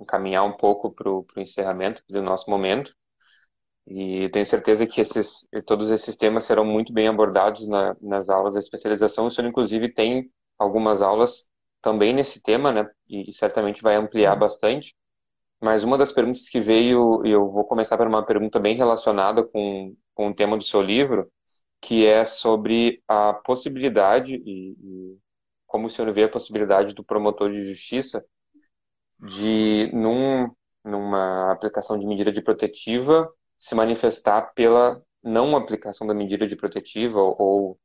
[0.00, 2.94] encaminhar um pouco para o encerramento do nosso momento.
[3.86, 8.54] E tenho certeza que esses, todos esses temas serão muito bem abordados na, nas aulas
[8.54, 9.26] da especialização.
[9.26, 11.47] O senhor, inclusive, tem algumas aulas
[11.82, 12.88] também nesse tema, né?
[13.08, 14.94] E, certamente vai ampliar bastante.
[15.60, 19.42] Mas uma das perguntas que veio, e eu vou começar por uma pergunta bem relacionada
[19.44, 21.30] com, com o tema do seu livro,
[21.80, 25.18] que é sobre a possibilidade, e, e
[25.66, 28.24] como o senhor vê a possibilidade do promotor de justiça
[29.20, 30.50] de, num,
[30.84, 37.20] numa aplicação de medida de protetiva, se manifestar pela não aplicação da medida de protetiva
[37.20, 37.78] ou,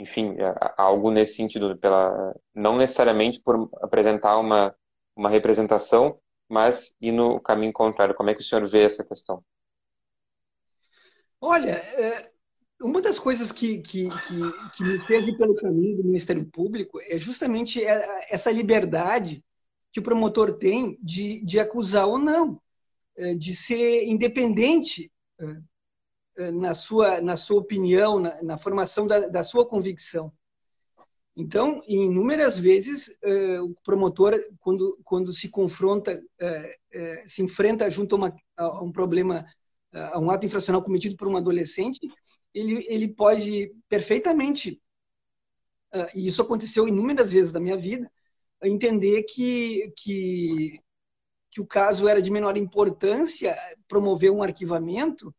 [0.00, 4.74] enfim, é, algo nesse sentido, pela, não necessariamente por apresentar uma,
[5.14, 8.14] uma representação, mas ir no caminho contrário.
[8.14, 9.44] Como é que o senhor vê essa questão?
[11.38, 12.30] Olha, é,
[12.80, 16.98] uma das coisas que, que, que, que me fez ir pelo caminho do Ministério Público
[17.02, 19.44] é justamente essa liberdade
[19.92, 22.60] que o promotor tem de, de acusar ou não,
[23.16, 25.56] é, de ser independente é,
[26.52, 30.32] na sua, na sua opinião, na, na formação da, da, sua convicção.
[31.36, 33.08] Então, inúmeras vezes,
[33.62, 36.20] o promotor, quando, quando se confronta,
[37.26, 39.46] se enfrenta junto a, uma, a um problema
[39.92, 42.00] a um ato infracional cometido por um adolescente,
[42.54, 44.80] ele, ele pode perfeitamente,
[46.14, 48.10] e isso aconteceu inúmeras vezes da minha vida,
[48.62, 50.78] entender que, que,
[51.50, 53.56] que o caso era de menor importância,
[53.88, 55.34] promover um arquivamento,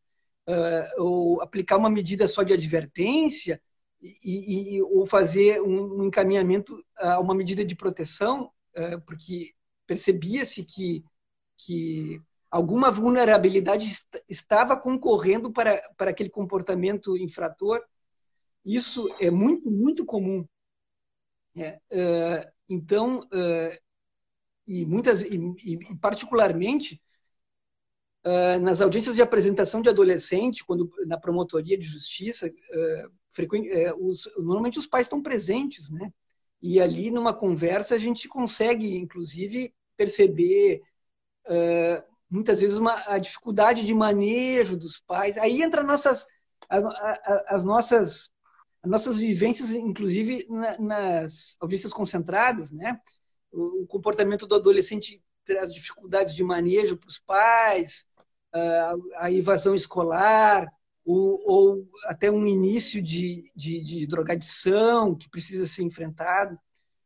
[0.48, 3.62] uh, ou aplicar uma medida só de advertência,
[4.02, 9.54] e, e, ou fazer um, um, encaminhamento a uma medida de proteção, uh, porque
[9.86, 11.04] percebia-se que,
[11.58, 13.94] que alguma vulnerabilidade
[14.28, 17.84] estava concorrendo para, para aquele comportamento infrator.
[18.66, 20.46] Isso é muito, muito comum.
[21.56, 23.78] É, uh, então, uh,
[24.66, 27.02] e muitas, e, e particularmente
[28.26, 32.52] uh, nas audiências de apresentação de adolescente, quando na promotoria de justiça,
[34.00, 36.12] os, normalmente os pais estão presentes, né?
[36.62, 40.82] E ali numa conversa a gente consegue, inclusive, perceber
[42.30, 45.38] muitas vezes uma, a dificuldade de manejo dos pais.
[45.38, 46.28] Aí entra nossas,
[47.48, 48.32] as nossas
[48.84, 50.48] as nossas vivências, inclusive
[50.80, 53.00] nas audiências concentradas, né?
[53.52, 58.08] O, comportamento do adolescente traz dificuldades de manejo para os pais,
[59.18, 60.68] a, evasão escolar,
[61.06, 66.58] ou, ou, até um início de, de, de, drogadição que precisa ser enfrentado.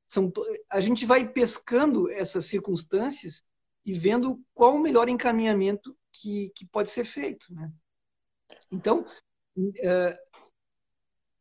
[0.07, 0.31] São,
[0.69, 3.43] a gente vai pescando essas circunstâncias
[3.85, 7.53] e vendo qual o melhor encaminhamento que, que pode ser feito.
[7.53, 7.71] Né?
[8.71, 9.05] Então,
[9.77, 10.17] eh,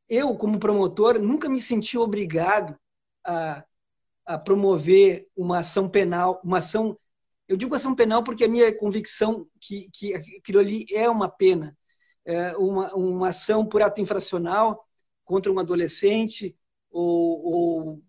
[0.09, 2.79] eu, como promotor, nunca me senti obrigado
[3.25, 3.65] a,
[4.27, 6.99] a promover uma ação penal, uma ação.
[7.49, 11.77] Eu digo ação penal porque a minha convicção que, que aquilo ali é uma pena,
[12.25, 14.87] é uma, uma ação por ato infracional
[15.25, 16.57] contra um adolescente
[16.91, 18.03] ou, ou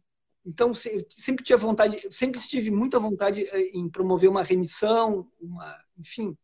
[0.45, 6.38] então, sempre tinha vontade, sempre estive muita vontade eh, em promover uma remissão, uma, enfim,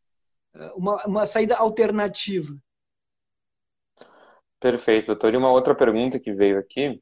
[0.56, 2.58] eh, uma, uma saída alternativa.
[4.60, 5.34] Perfeito, doutor.
[5.34, 7.00] E uma outra pergunta que veio aqui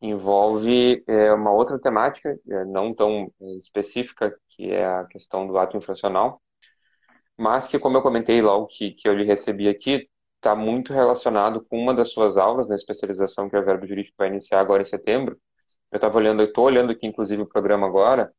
[0.00, 2.38] envolve é, uma outra temática,
[2.68, 6.40] não tão específica, que é a questão do ato infracional,
[7.36, 11.64] mas que, como eu comentei logo que, que eu lhe recebi aqui, está muito relacionado
[11.64, 14.82] com uma das suas aulas na especialização que é o Verbo Jurídico vai iniciar agora
[14.82, 15.38] em setembro,
[15.90, 18.32] eu estava olhando, estou olhando aqui, inclusive, o programa agora,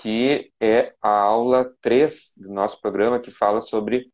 [0.00, 4.10] que é a aula 3 do nosso programa, que fala sobre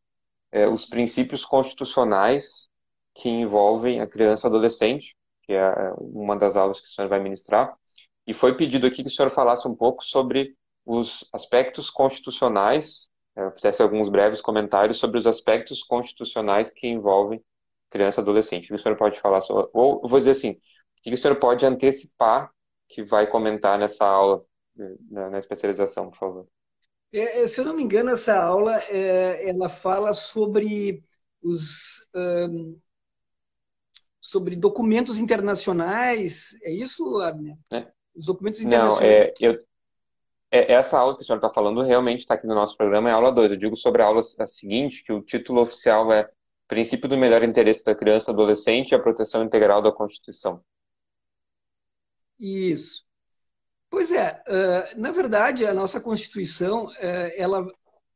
[0.51, 2.67] é, os princípios constitucionais
[3.15, 7.19] que envolvem a criança e adolescente, que é uma das aulas que o senhor vai
[7.19, 7.77] ministrar.
[8.25, 13.51] E foi pedido aqui que o senhor falasse um pouco sobre os aspectos constitucionais, é,
[13.51, 17.43] fizesse alguns breves comentários sobre os aspectos constitucionais que envolvem
[17.89, 18.65] criança e adolescente.
[18.65, 21.35] O que o senhor pode falar sobre, ou vou dizer assim, o que o senhor
[21.35, 22.51] pode antecipar
[22.87, 24.43] que vai comentar nessa aula,
[25.09, 26.47] na, na especialização, por favor.
[27.11, 31.03] É, se eu não me engano, essa aula é, ela fala sobre
[31.41, 32.79] os um,
[34.23, 36.55] sobre documentos internacionais.
[36.63, 37.57] É isso, Abner?
[37.69, 37.91] É.
[38.15, 39.01] Os documentos internacionais.
[39.01, 39.59] Não, é, eu,
[40.49, 43.11] é, essa aula que a senhora está falando realmente está aqui no nosso programa, é
[43.11, 43.51] aula 2.
[43.51, 46.29] Eu digo sobre a aula seguinte, que o título oficial é
[46.69, 50.63] Princípio do Melhor Interesse da Criança e Adolescente e a Proteção Integral da Constituição.
[52.39, 53.03] Isso.
[53.89, 54.41] Pois é,
[54.95, 56.87] na verdade, a nossa Constituição,
[57.35, 57.67] ela,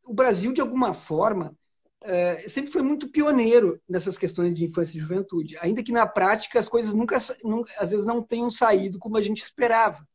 [0.03, 1.55] o Brasil, de alguma forma,
[2.03, 6.59] uh, sempre foi muito pioneiro nessas questões de infância e juventude, ainda que na prática
[6.59, 10.07] as coisas nunca, nunca, às vezes, não tenham saído como a gente esperava.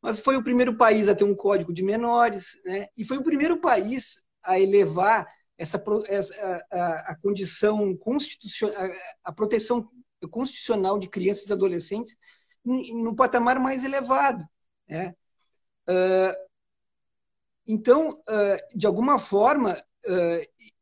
[0.00, 2.86] Mas foi o primeiro país a ter um código de menores, né?
[2.96, 5.26] e foi o primeiro país a elevar
[5.58, 8.82] essa, essa a, a, condição constitucional,
[9.24, 9.88] a, a proteção
[10.30, 12.16] constitucional de crianças e adolescentes
[12.64, 14.44] no patamar mais elevado.
[14.88, 15.14] Né?
[15.88, 16.45] Uh,
[17.66, 18.20] então,
[18.74, 19.76] de alguma forma,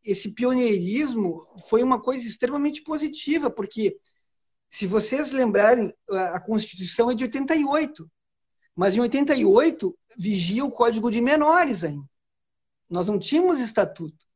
[0.03, 3.99] esse pioneirismo foi uma coisa extremamente positiva, porque,
[4.69, 8.11] se vocês lembrarem, a Constituição é de 88,
[8.77, 12.09] mas em 88 vigia o Código de Menores ainda.
[12.89, 14.27] Nós não tínhamos estatuto.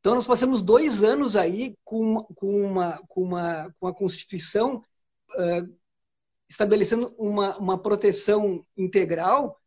[0.00, 4.82] Então, nós passamos dois anos aí com, com, uma, com, uma, com a Constituição
[5.36, 5.78] uh,
[6.48, 9.60] estabelecendo uma, uma proteção integral,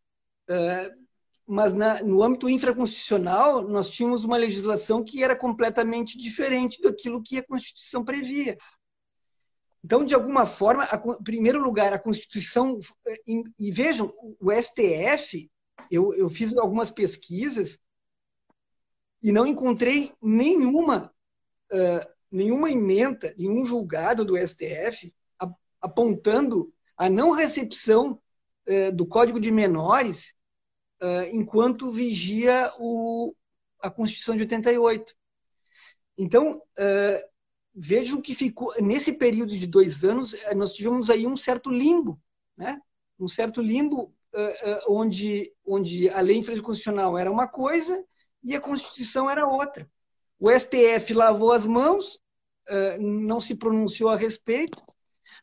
[0.49, 1.02] uh,
[1.45, 7.37] mas na, no âmbito infraconstitucional, nós tínhamos uma legislação que era completamente diferente daquilo que
[7.37, 8.57] a Constituição previa.
[9.83, 12.79] Então, de alguma forma, em primeiro lugar, a Constituição.
[13.27, 15.51] E, e vejam, o STF,
[15.91, 17.77] eu, eu fiz algumas pesquisas
[19.21, 21.13] e não encontrei nenhuma,
[21.71, 25.13] uh, nenhuma emenda, nenhum julgado do STF
[25.81, 28.21] apontando a não recepção
[28.65, 30.33] eh, do Código de Menores
[31.31, 33.35] enquanto vigia o,
[33.81, 35.13] a Constituição de 88.
[36.17, 36.61] Então,
[37.73, 42.21] vejam que ficou, nesse período de dois anos, nós tivemos aí um certo limbo,
[42.55, 42.79] né?
[43.19, 44.13] um certo limbo
[44.87, 48.03] onde, onde a lei infraconstitucional era uma coisa
[48.43, 49.89] e a Constituição era outra.
[50.39, 52.19] O STF lavou as mãos,
[52.99, 54.81] não se pronunciou a respeito,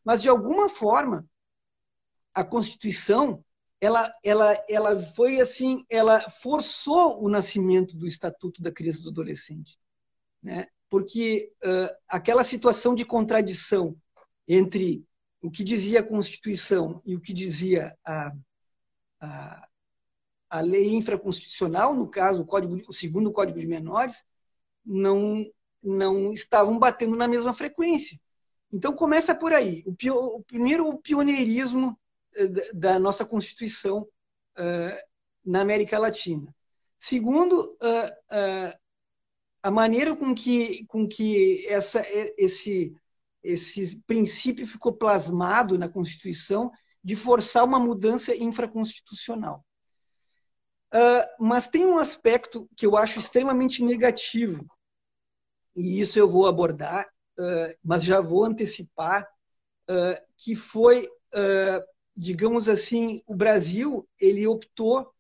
[0.05, 1.27] mas, de alguma forma,
[2.35, 3.45] a Constituição
[3.81, 9.11] ela, ela, ela foi assim, ela forçou o nascimento do Estatuto da Criança e do
[9.11, 9.79] Adolescente,
[10.43, 10.67] né?
[10.89, 13.97] Porque uh, aquela situação de contradição
[14.47, 15.05] entre
[15.41, 18.33] o que dizia a Constituição e o que dizia a,
[19.21, 19.69] a,
[20.51, 24.25] a lei infraconstitucional, no caso o, código, o segundo Código de Menores,
[24.85, 25.47] não
[25.83, 28.21] não estavam batendo na mesma frequência.
[28.71, 29.83] Então começa por aí.
[29.87, 31.99] O, pio, o primeiro o pioneirismo
[32.75, 34.03] da nossa Constituição
[34.59, 34.99] uh,
[35.45, 36.55] na América Latina.
[36.99, 38.79] Segundo, uh,
[39.63, 42.03] a maneira com que, com que essa,
[42.37, 42.95] esse,
[43.43, 46.71] esse princípio ficou plasmado na Constituição
[47.03, 49.65] de forçar uma mudança infraconstitucional.
[51.39, 54.67] mas tem um aspecto que eu acho extremamente negativo,
[55.75, 57.09] e isso eu vou abordar,
[57.83, 59.27] mas já vou antecipar,
[60.37, 61.09] que foi,
[62.21, 65.11] digamos assim, o Brasil ele optou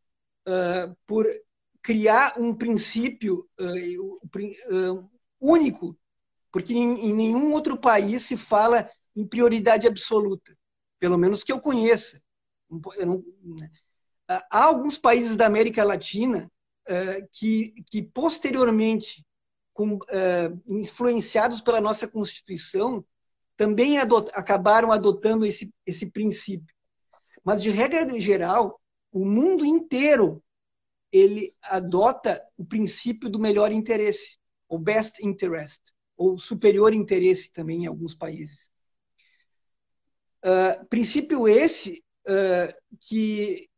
[1.06, 1.26] por
[1.82, 3.48] criar um princípio
[5.40, 5.96] único,
[6.52, 10.56] porque em nenhum outro país se fala em prioridade absoluta,
[10.98, 12.20] pelo menos que eu conheça.
[12.68, 13.70] Né?
[14.28, 16.50] Há alguns países da América Latina
[17.32, 19.24] que, que posteriormente
[19.72, 23.02] com, uh, influenciados pela nossa Constituição,
[23.56, 26.74] também adot acabaram adotando esse, esse princípio.
[27.44, 28.80] Mas, de regra geral,
[29.12, 30.42] o mundo inteiro
[31.12, 34.38] ele adota o princípio do melhor interesse,
[34.68, 35.82] ou best interest,
[36.16, 38.70] ou superior interesse também em alguns países.
[40.44, 43.68] Uh, princípio esse uh, que,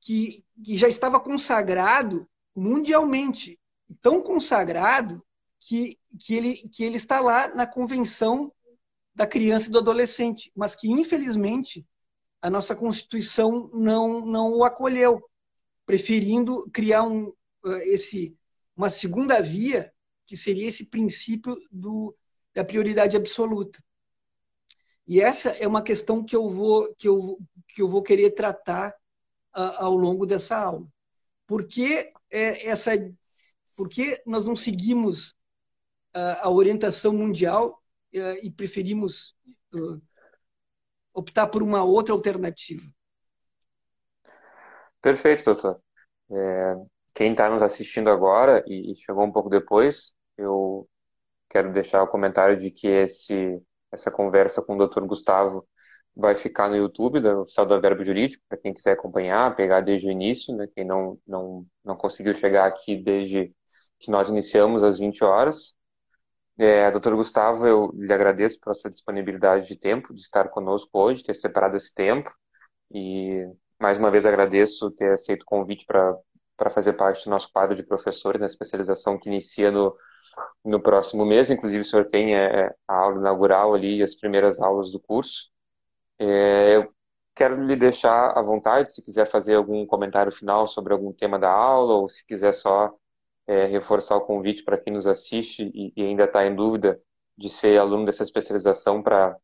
[0.00, 3.58] que, que já estava consagrado mundialmente,
[4.00, 5.24] tão consagrado
[5.60, 8.52] que, que, ele, que ele está lá na Convenção
[9.14, 11.86] da Criança e do Adolescente, mas que, infelizmente,
[12.42, 15.22] a nossa Constituição não, não o acolheu,
[15.86, 17.32] preferindo criar um,
[17.64, 18.36] eh, esse,
[18.76, 19.92] uma segunda via,
[20.26, 22.16] que seria esse princípio do,
[22.52, 23.82] da prioridade absoluta.
[25.06, 27.38] E essa é uma questão que eu vou, que eu,
[27.68, 28.94] que eu vou querer tratar
[29.52, 30.86] ao longo dessa aula.
[31.46, 32.92] Por que, é, essa,
[33.76, 35.34] por que nós não seguimos
[36.14, 37.82] a orientação mundial
[38.12, 39.34] e preferimos
[41.14, 42.82] optar por uma outra alternativa.
[45.00, 45.80] Perfeito, doutor.
[46.30, 46.76] É,
[47.14, 50.88] quem está nos assistindo agora e chegou um pouco depois, eu
[51.50, 53.60] quero deixar o comentário de que esse,
[53.90, 55.04] essa conversa com o Dr.
[55.04, 55.66] Gustavo
[56.14, 60.08] vai ficar no YouTube da Oficial do Verbo Jurídico, para quem quiser acompanhar, pegar desde
[60.08, 63.52] o início, né, quem não, não, não conseguiu chegar aqui desde
[63.98, 65.74] que nós iniciamos às 20 horas.
[66.58, 71.24] É, doutor Gustavo, eu lhe agradeço pela sua disponibilidade de tempo, de estar conosco hoje,
[71.24, 72.30] ter separado esse tempo.
[72.92, 73.46] E
[73.80, 77.82] mais uma vez agradeço ter aceito o convite para fazer parte do nosso quadro de
[77.84, 79.96] professores na especialização que inicia no,
[80.64, 81.50] no próximo mês.
[81.50, 85.50] Inclusive, o senhor tem é, a aula inaugural ali, as primeiras aulas do curso.
[86.18, 86.92] É, eu
[87.34, 91.50] quero lhe deixar à vontade, se quiser fazer algum comentário final sobre algum tema da
[91.50, 92.92] aula, ou se quiser só
[93.52, 96.98] é, reforçar o convite para quem nos assiste e, e ainda está em dúvida
[97.36, 99.36] de ser aluno dessa especialização para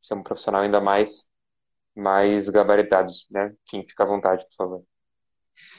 [0.00, 1.30] ser um profissional ainda mais,
[1.94, 3.12] mais gabaritado.
[3.30, 3.54] Né?
[3.66, 4.84] Enfim, fica à vontade, por favor.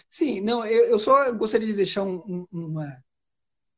[0.08, 3.04] Sim, não, eu, eu só gostaria de deixar um, um, uma.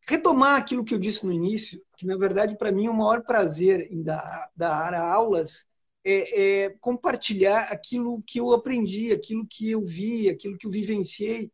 [0.06, 3.90] retomar aquilo que eu disse no início, que na verdade para mim o maior prazer
[3.90, 5.66] em dar, dar aulas
[6.04, 11.50] é, é, compartilhar aquilo que eu aprendi, aquilo que eu vi, aquilo que eu vivenciei.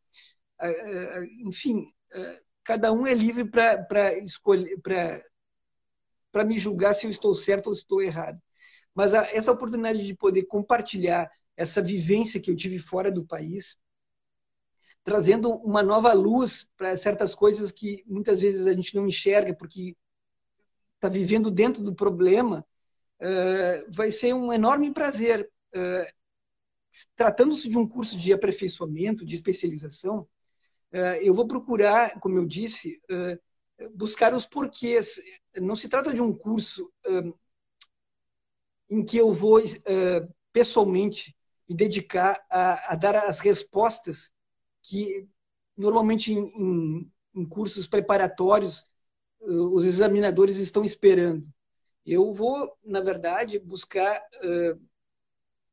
[1.45, 1.85] Enfim,
[2.63, 4.79] cada um é livre para escolher,
[6.31, 8.39] para me julgar se eu estou certo ou se estou errado.
[8.93, 13.77] Mas a, essa oportunidade de poder compartilhar essa vivência que eu tive fora do país,
[15.03, 19.95] trazendo uma nova luz para certas coisas que muitas vezes a gente não enxerga porque
[20.95, 22.65] está vivendo dentro do problema,
[23.21, 25.49] uh, vai ser um enorme prazer.
[25.75, 26.21] Uh,
[27.15, 30.27] Tratando-se de um curso de aperfeiçoamento, de especialização,
[31.21, 33.39] eu vou procurar, como eu disse, eh,
[33.93, 35.19] buscar os porquês.
[35.55, 37.33] Não se trata de um curso eh,
[38.89, 39.61] em que eu vou
[40.51, 41.35] pessoalmente
[41.67, 44.33] me dedicar a, dar as respostas
[44.83, 45.25] que
[45.77, 48.85] normalmente em, em, cursos preparatórios
[49.39, 51.47] os examinadores estão esperando.
[52.05, 54.21] Eu vou, na verdade, buscar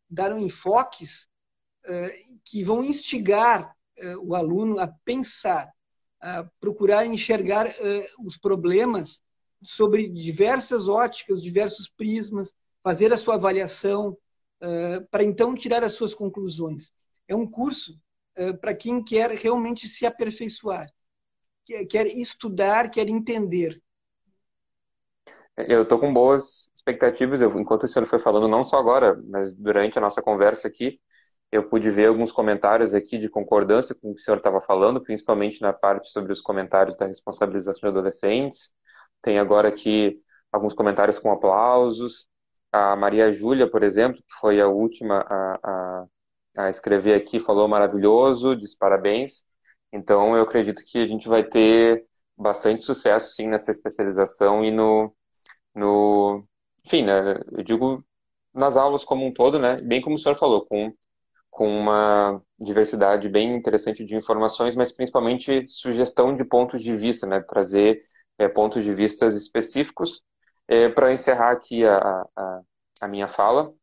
[0.08, 1.28] dar um enfoques
[2.44, 3.78] que vão instigar eh,
[4.22, 5.72] o aluno a pensar,
[6.20, 9.20] a procurar enxergar eh, os problemas
[9.62, 14.16] sobre diversas óticas, diversos prismas, fazer a sua avaliação,
[14.61, 16.92] eh, para então tirar as suas conclusões.
[17.26, 17.99] É um curso
[18.61, 20.86] para quem quer realmente se aperfeiçoar,
[21.90, 23.82] quer estudar, quer entender.
[25.66, 27.40] Eu estou com boas expectativas.
[27.40, 31.01] Eu, enquanto o senhor foi falando, não só agora, mas durante a nossa conversa aqui,
[31.51, 35.03] eu pude ver alguns comentários aqui de concordância com o que o senhor estava falando,
[35.03, 38.72] principalmente na parte sobre os comentários da responsabilização de adolescentes.
[39.22, 40.20] Tem agora aqui
[40.53, 42.28] alguns comentários com aplausos.
[42.72, 46.07] A Maria Júlia, por exemplo, que foi a última a, a,
[46.66, 49.44] a escrever aqui, falou maravilhoso, diz parabéns.
[49.92, 55.14] Então, eu acredito que a gente vai ter bastante sucesso, sim, nessa especialização e no,
[55.74, 56.46] no
[56.84, 58.05] enfim, né, eu digo
[58.55, 60.92] nas aulas como um todo, né, bem como o senhor falou, com
[61.59, 67.40] com uma diversidade bem interessante de informações, mas principalmente sugestão de pontos de vista, né?
[67.40, 68.00] trazer
[68.38, 70.22] é, pontos de vista específicos.
[70.68, 72.61] É, Para encerrar aqui a, a,
[73.00, 73.74] a, minha fala,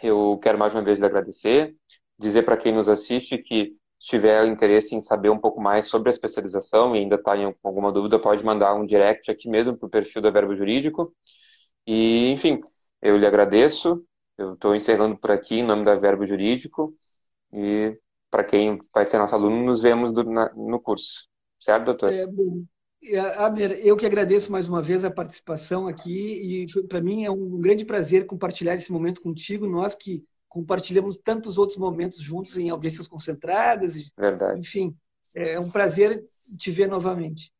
[0.00, 1.74] eu quero mais uma vez lhe agradecer,
[2.16, 6.10] dizer para quem nos assiste que se tiver interesse em saber um pouco mais sobre
[6.10, 9.86] a especialização e ainda está em alguma dúvida, pode mandar um direct aqui mesmo para
[9.88, 11.12] o perfil do Verbo Jurídico.
[11.84, 12.60] E, enfim,
[13.02, 14.00] eu lhe agradeço,
[14.40, 16.94] eu estou encerrando por aqui em nome da Verbo Jurídico
[17.52, 17.96] e
[18.30, 21.28] para quem vai ser nosso aluno, nos vemos do, na, no curso.
[21.58, 22.12] Certo, doutor?
[22.12, 22.64] É, bom,
[23.36, 27.60] Abner, eu que agradeço mais uma vez a participação aqui e para mim é um
[27.60, 33.06] grande prazer compartilhar esse momento contigo, nós que compartilhamos tantos outros momentos juntos em audiências
[33.06, 34.10] concentradas.
[34.16, 34.58] Verdade.
[34.58, 34.96] Enfim,
[35.34, 36.24] é um prazer
[36.58, 37.52] te ver novamente.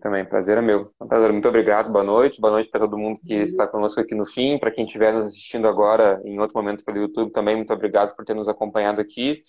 [0.00, 0.90] Também, prazer é meu.
[1.30, 2.40] Muito obrigado, boa noite.
[2.40, 4.58] Boa noite para todo mundo que está conosco aqui no fim.
[4.58, 8.24] Para quem estiver nos assistindo agora em outro momento pelo YouTube, também muito obrigado por
[8.24, 9.42] ter nos acompanhado aqui.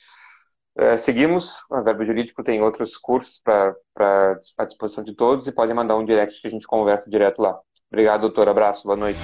[0.75, 3.75] É, seguimos, o Verbo Jurídico tem outros cursos para
[4.57, 7.57] à disposição de todos e podem mandar um direct que a gente conversa direto lá.
[7.91, 8.49] Obrigado, doutor.
[8.49, 9.19] Abraço, boa noite.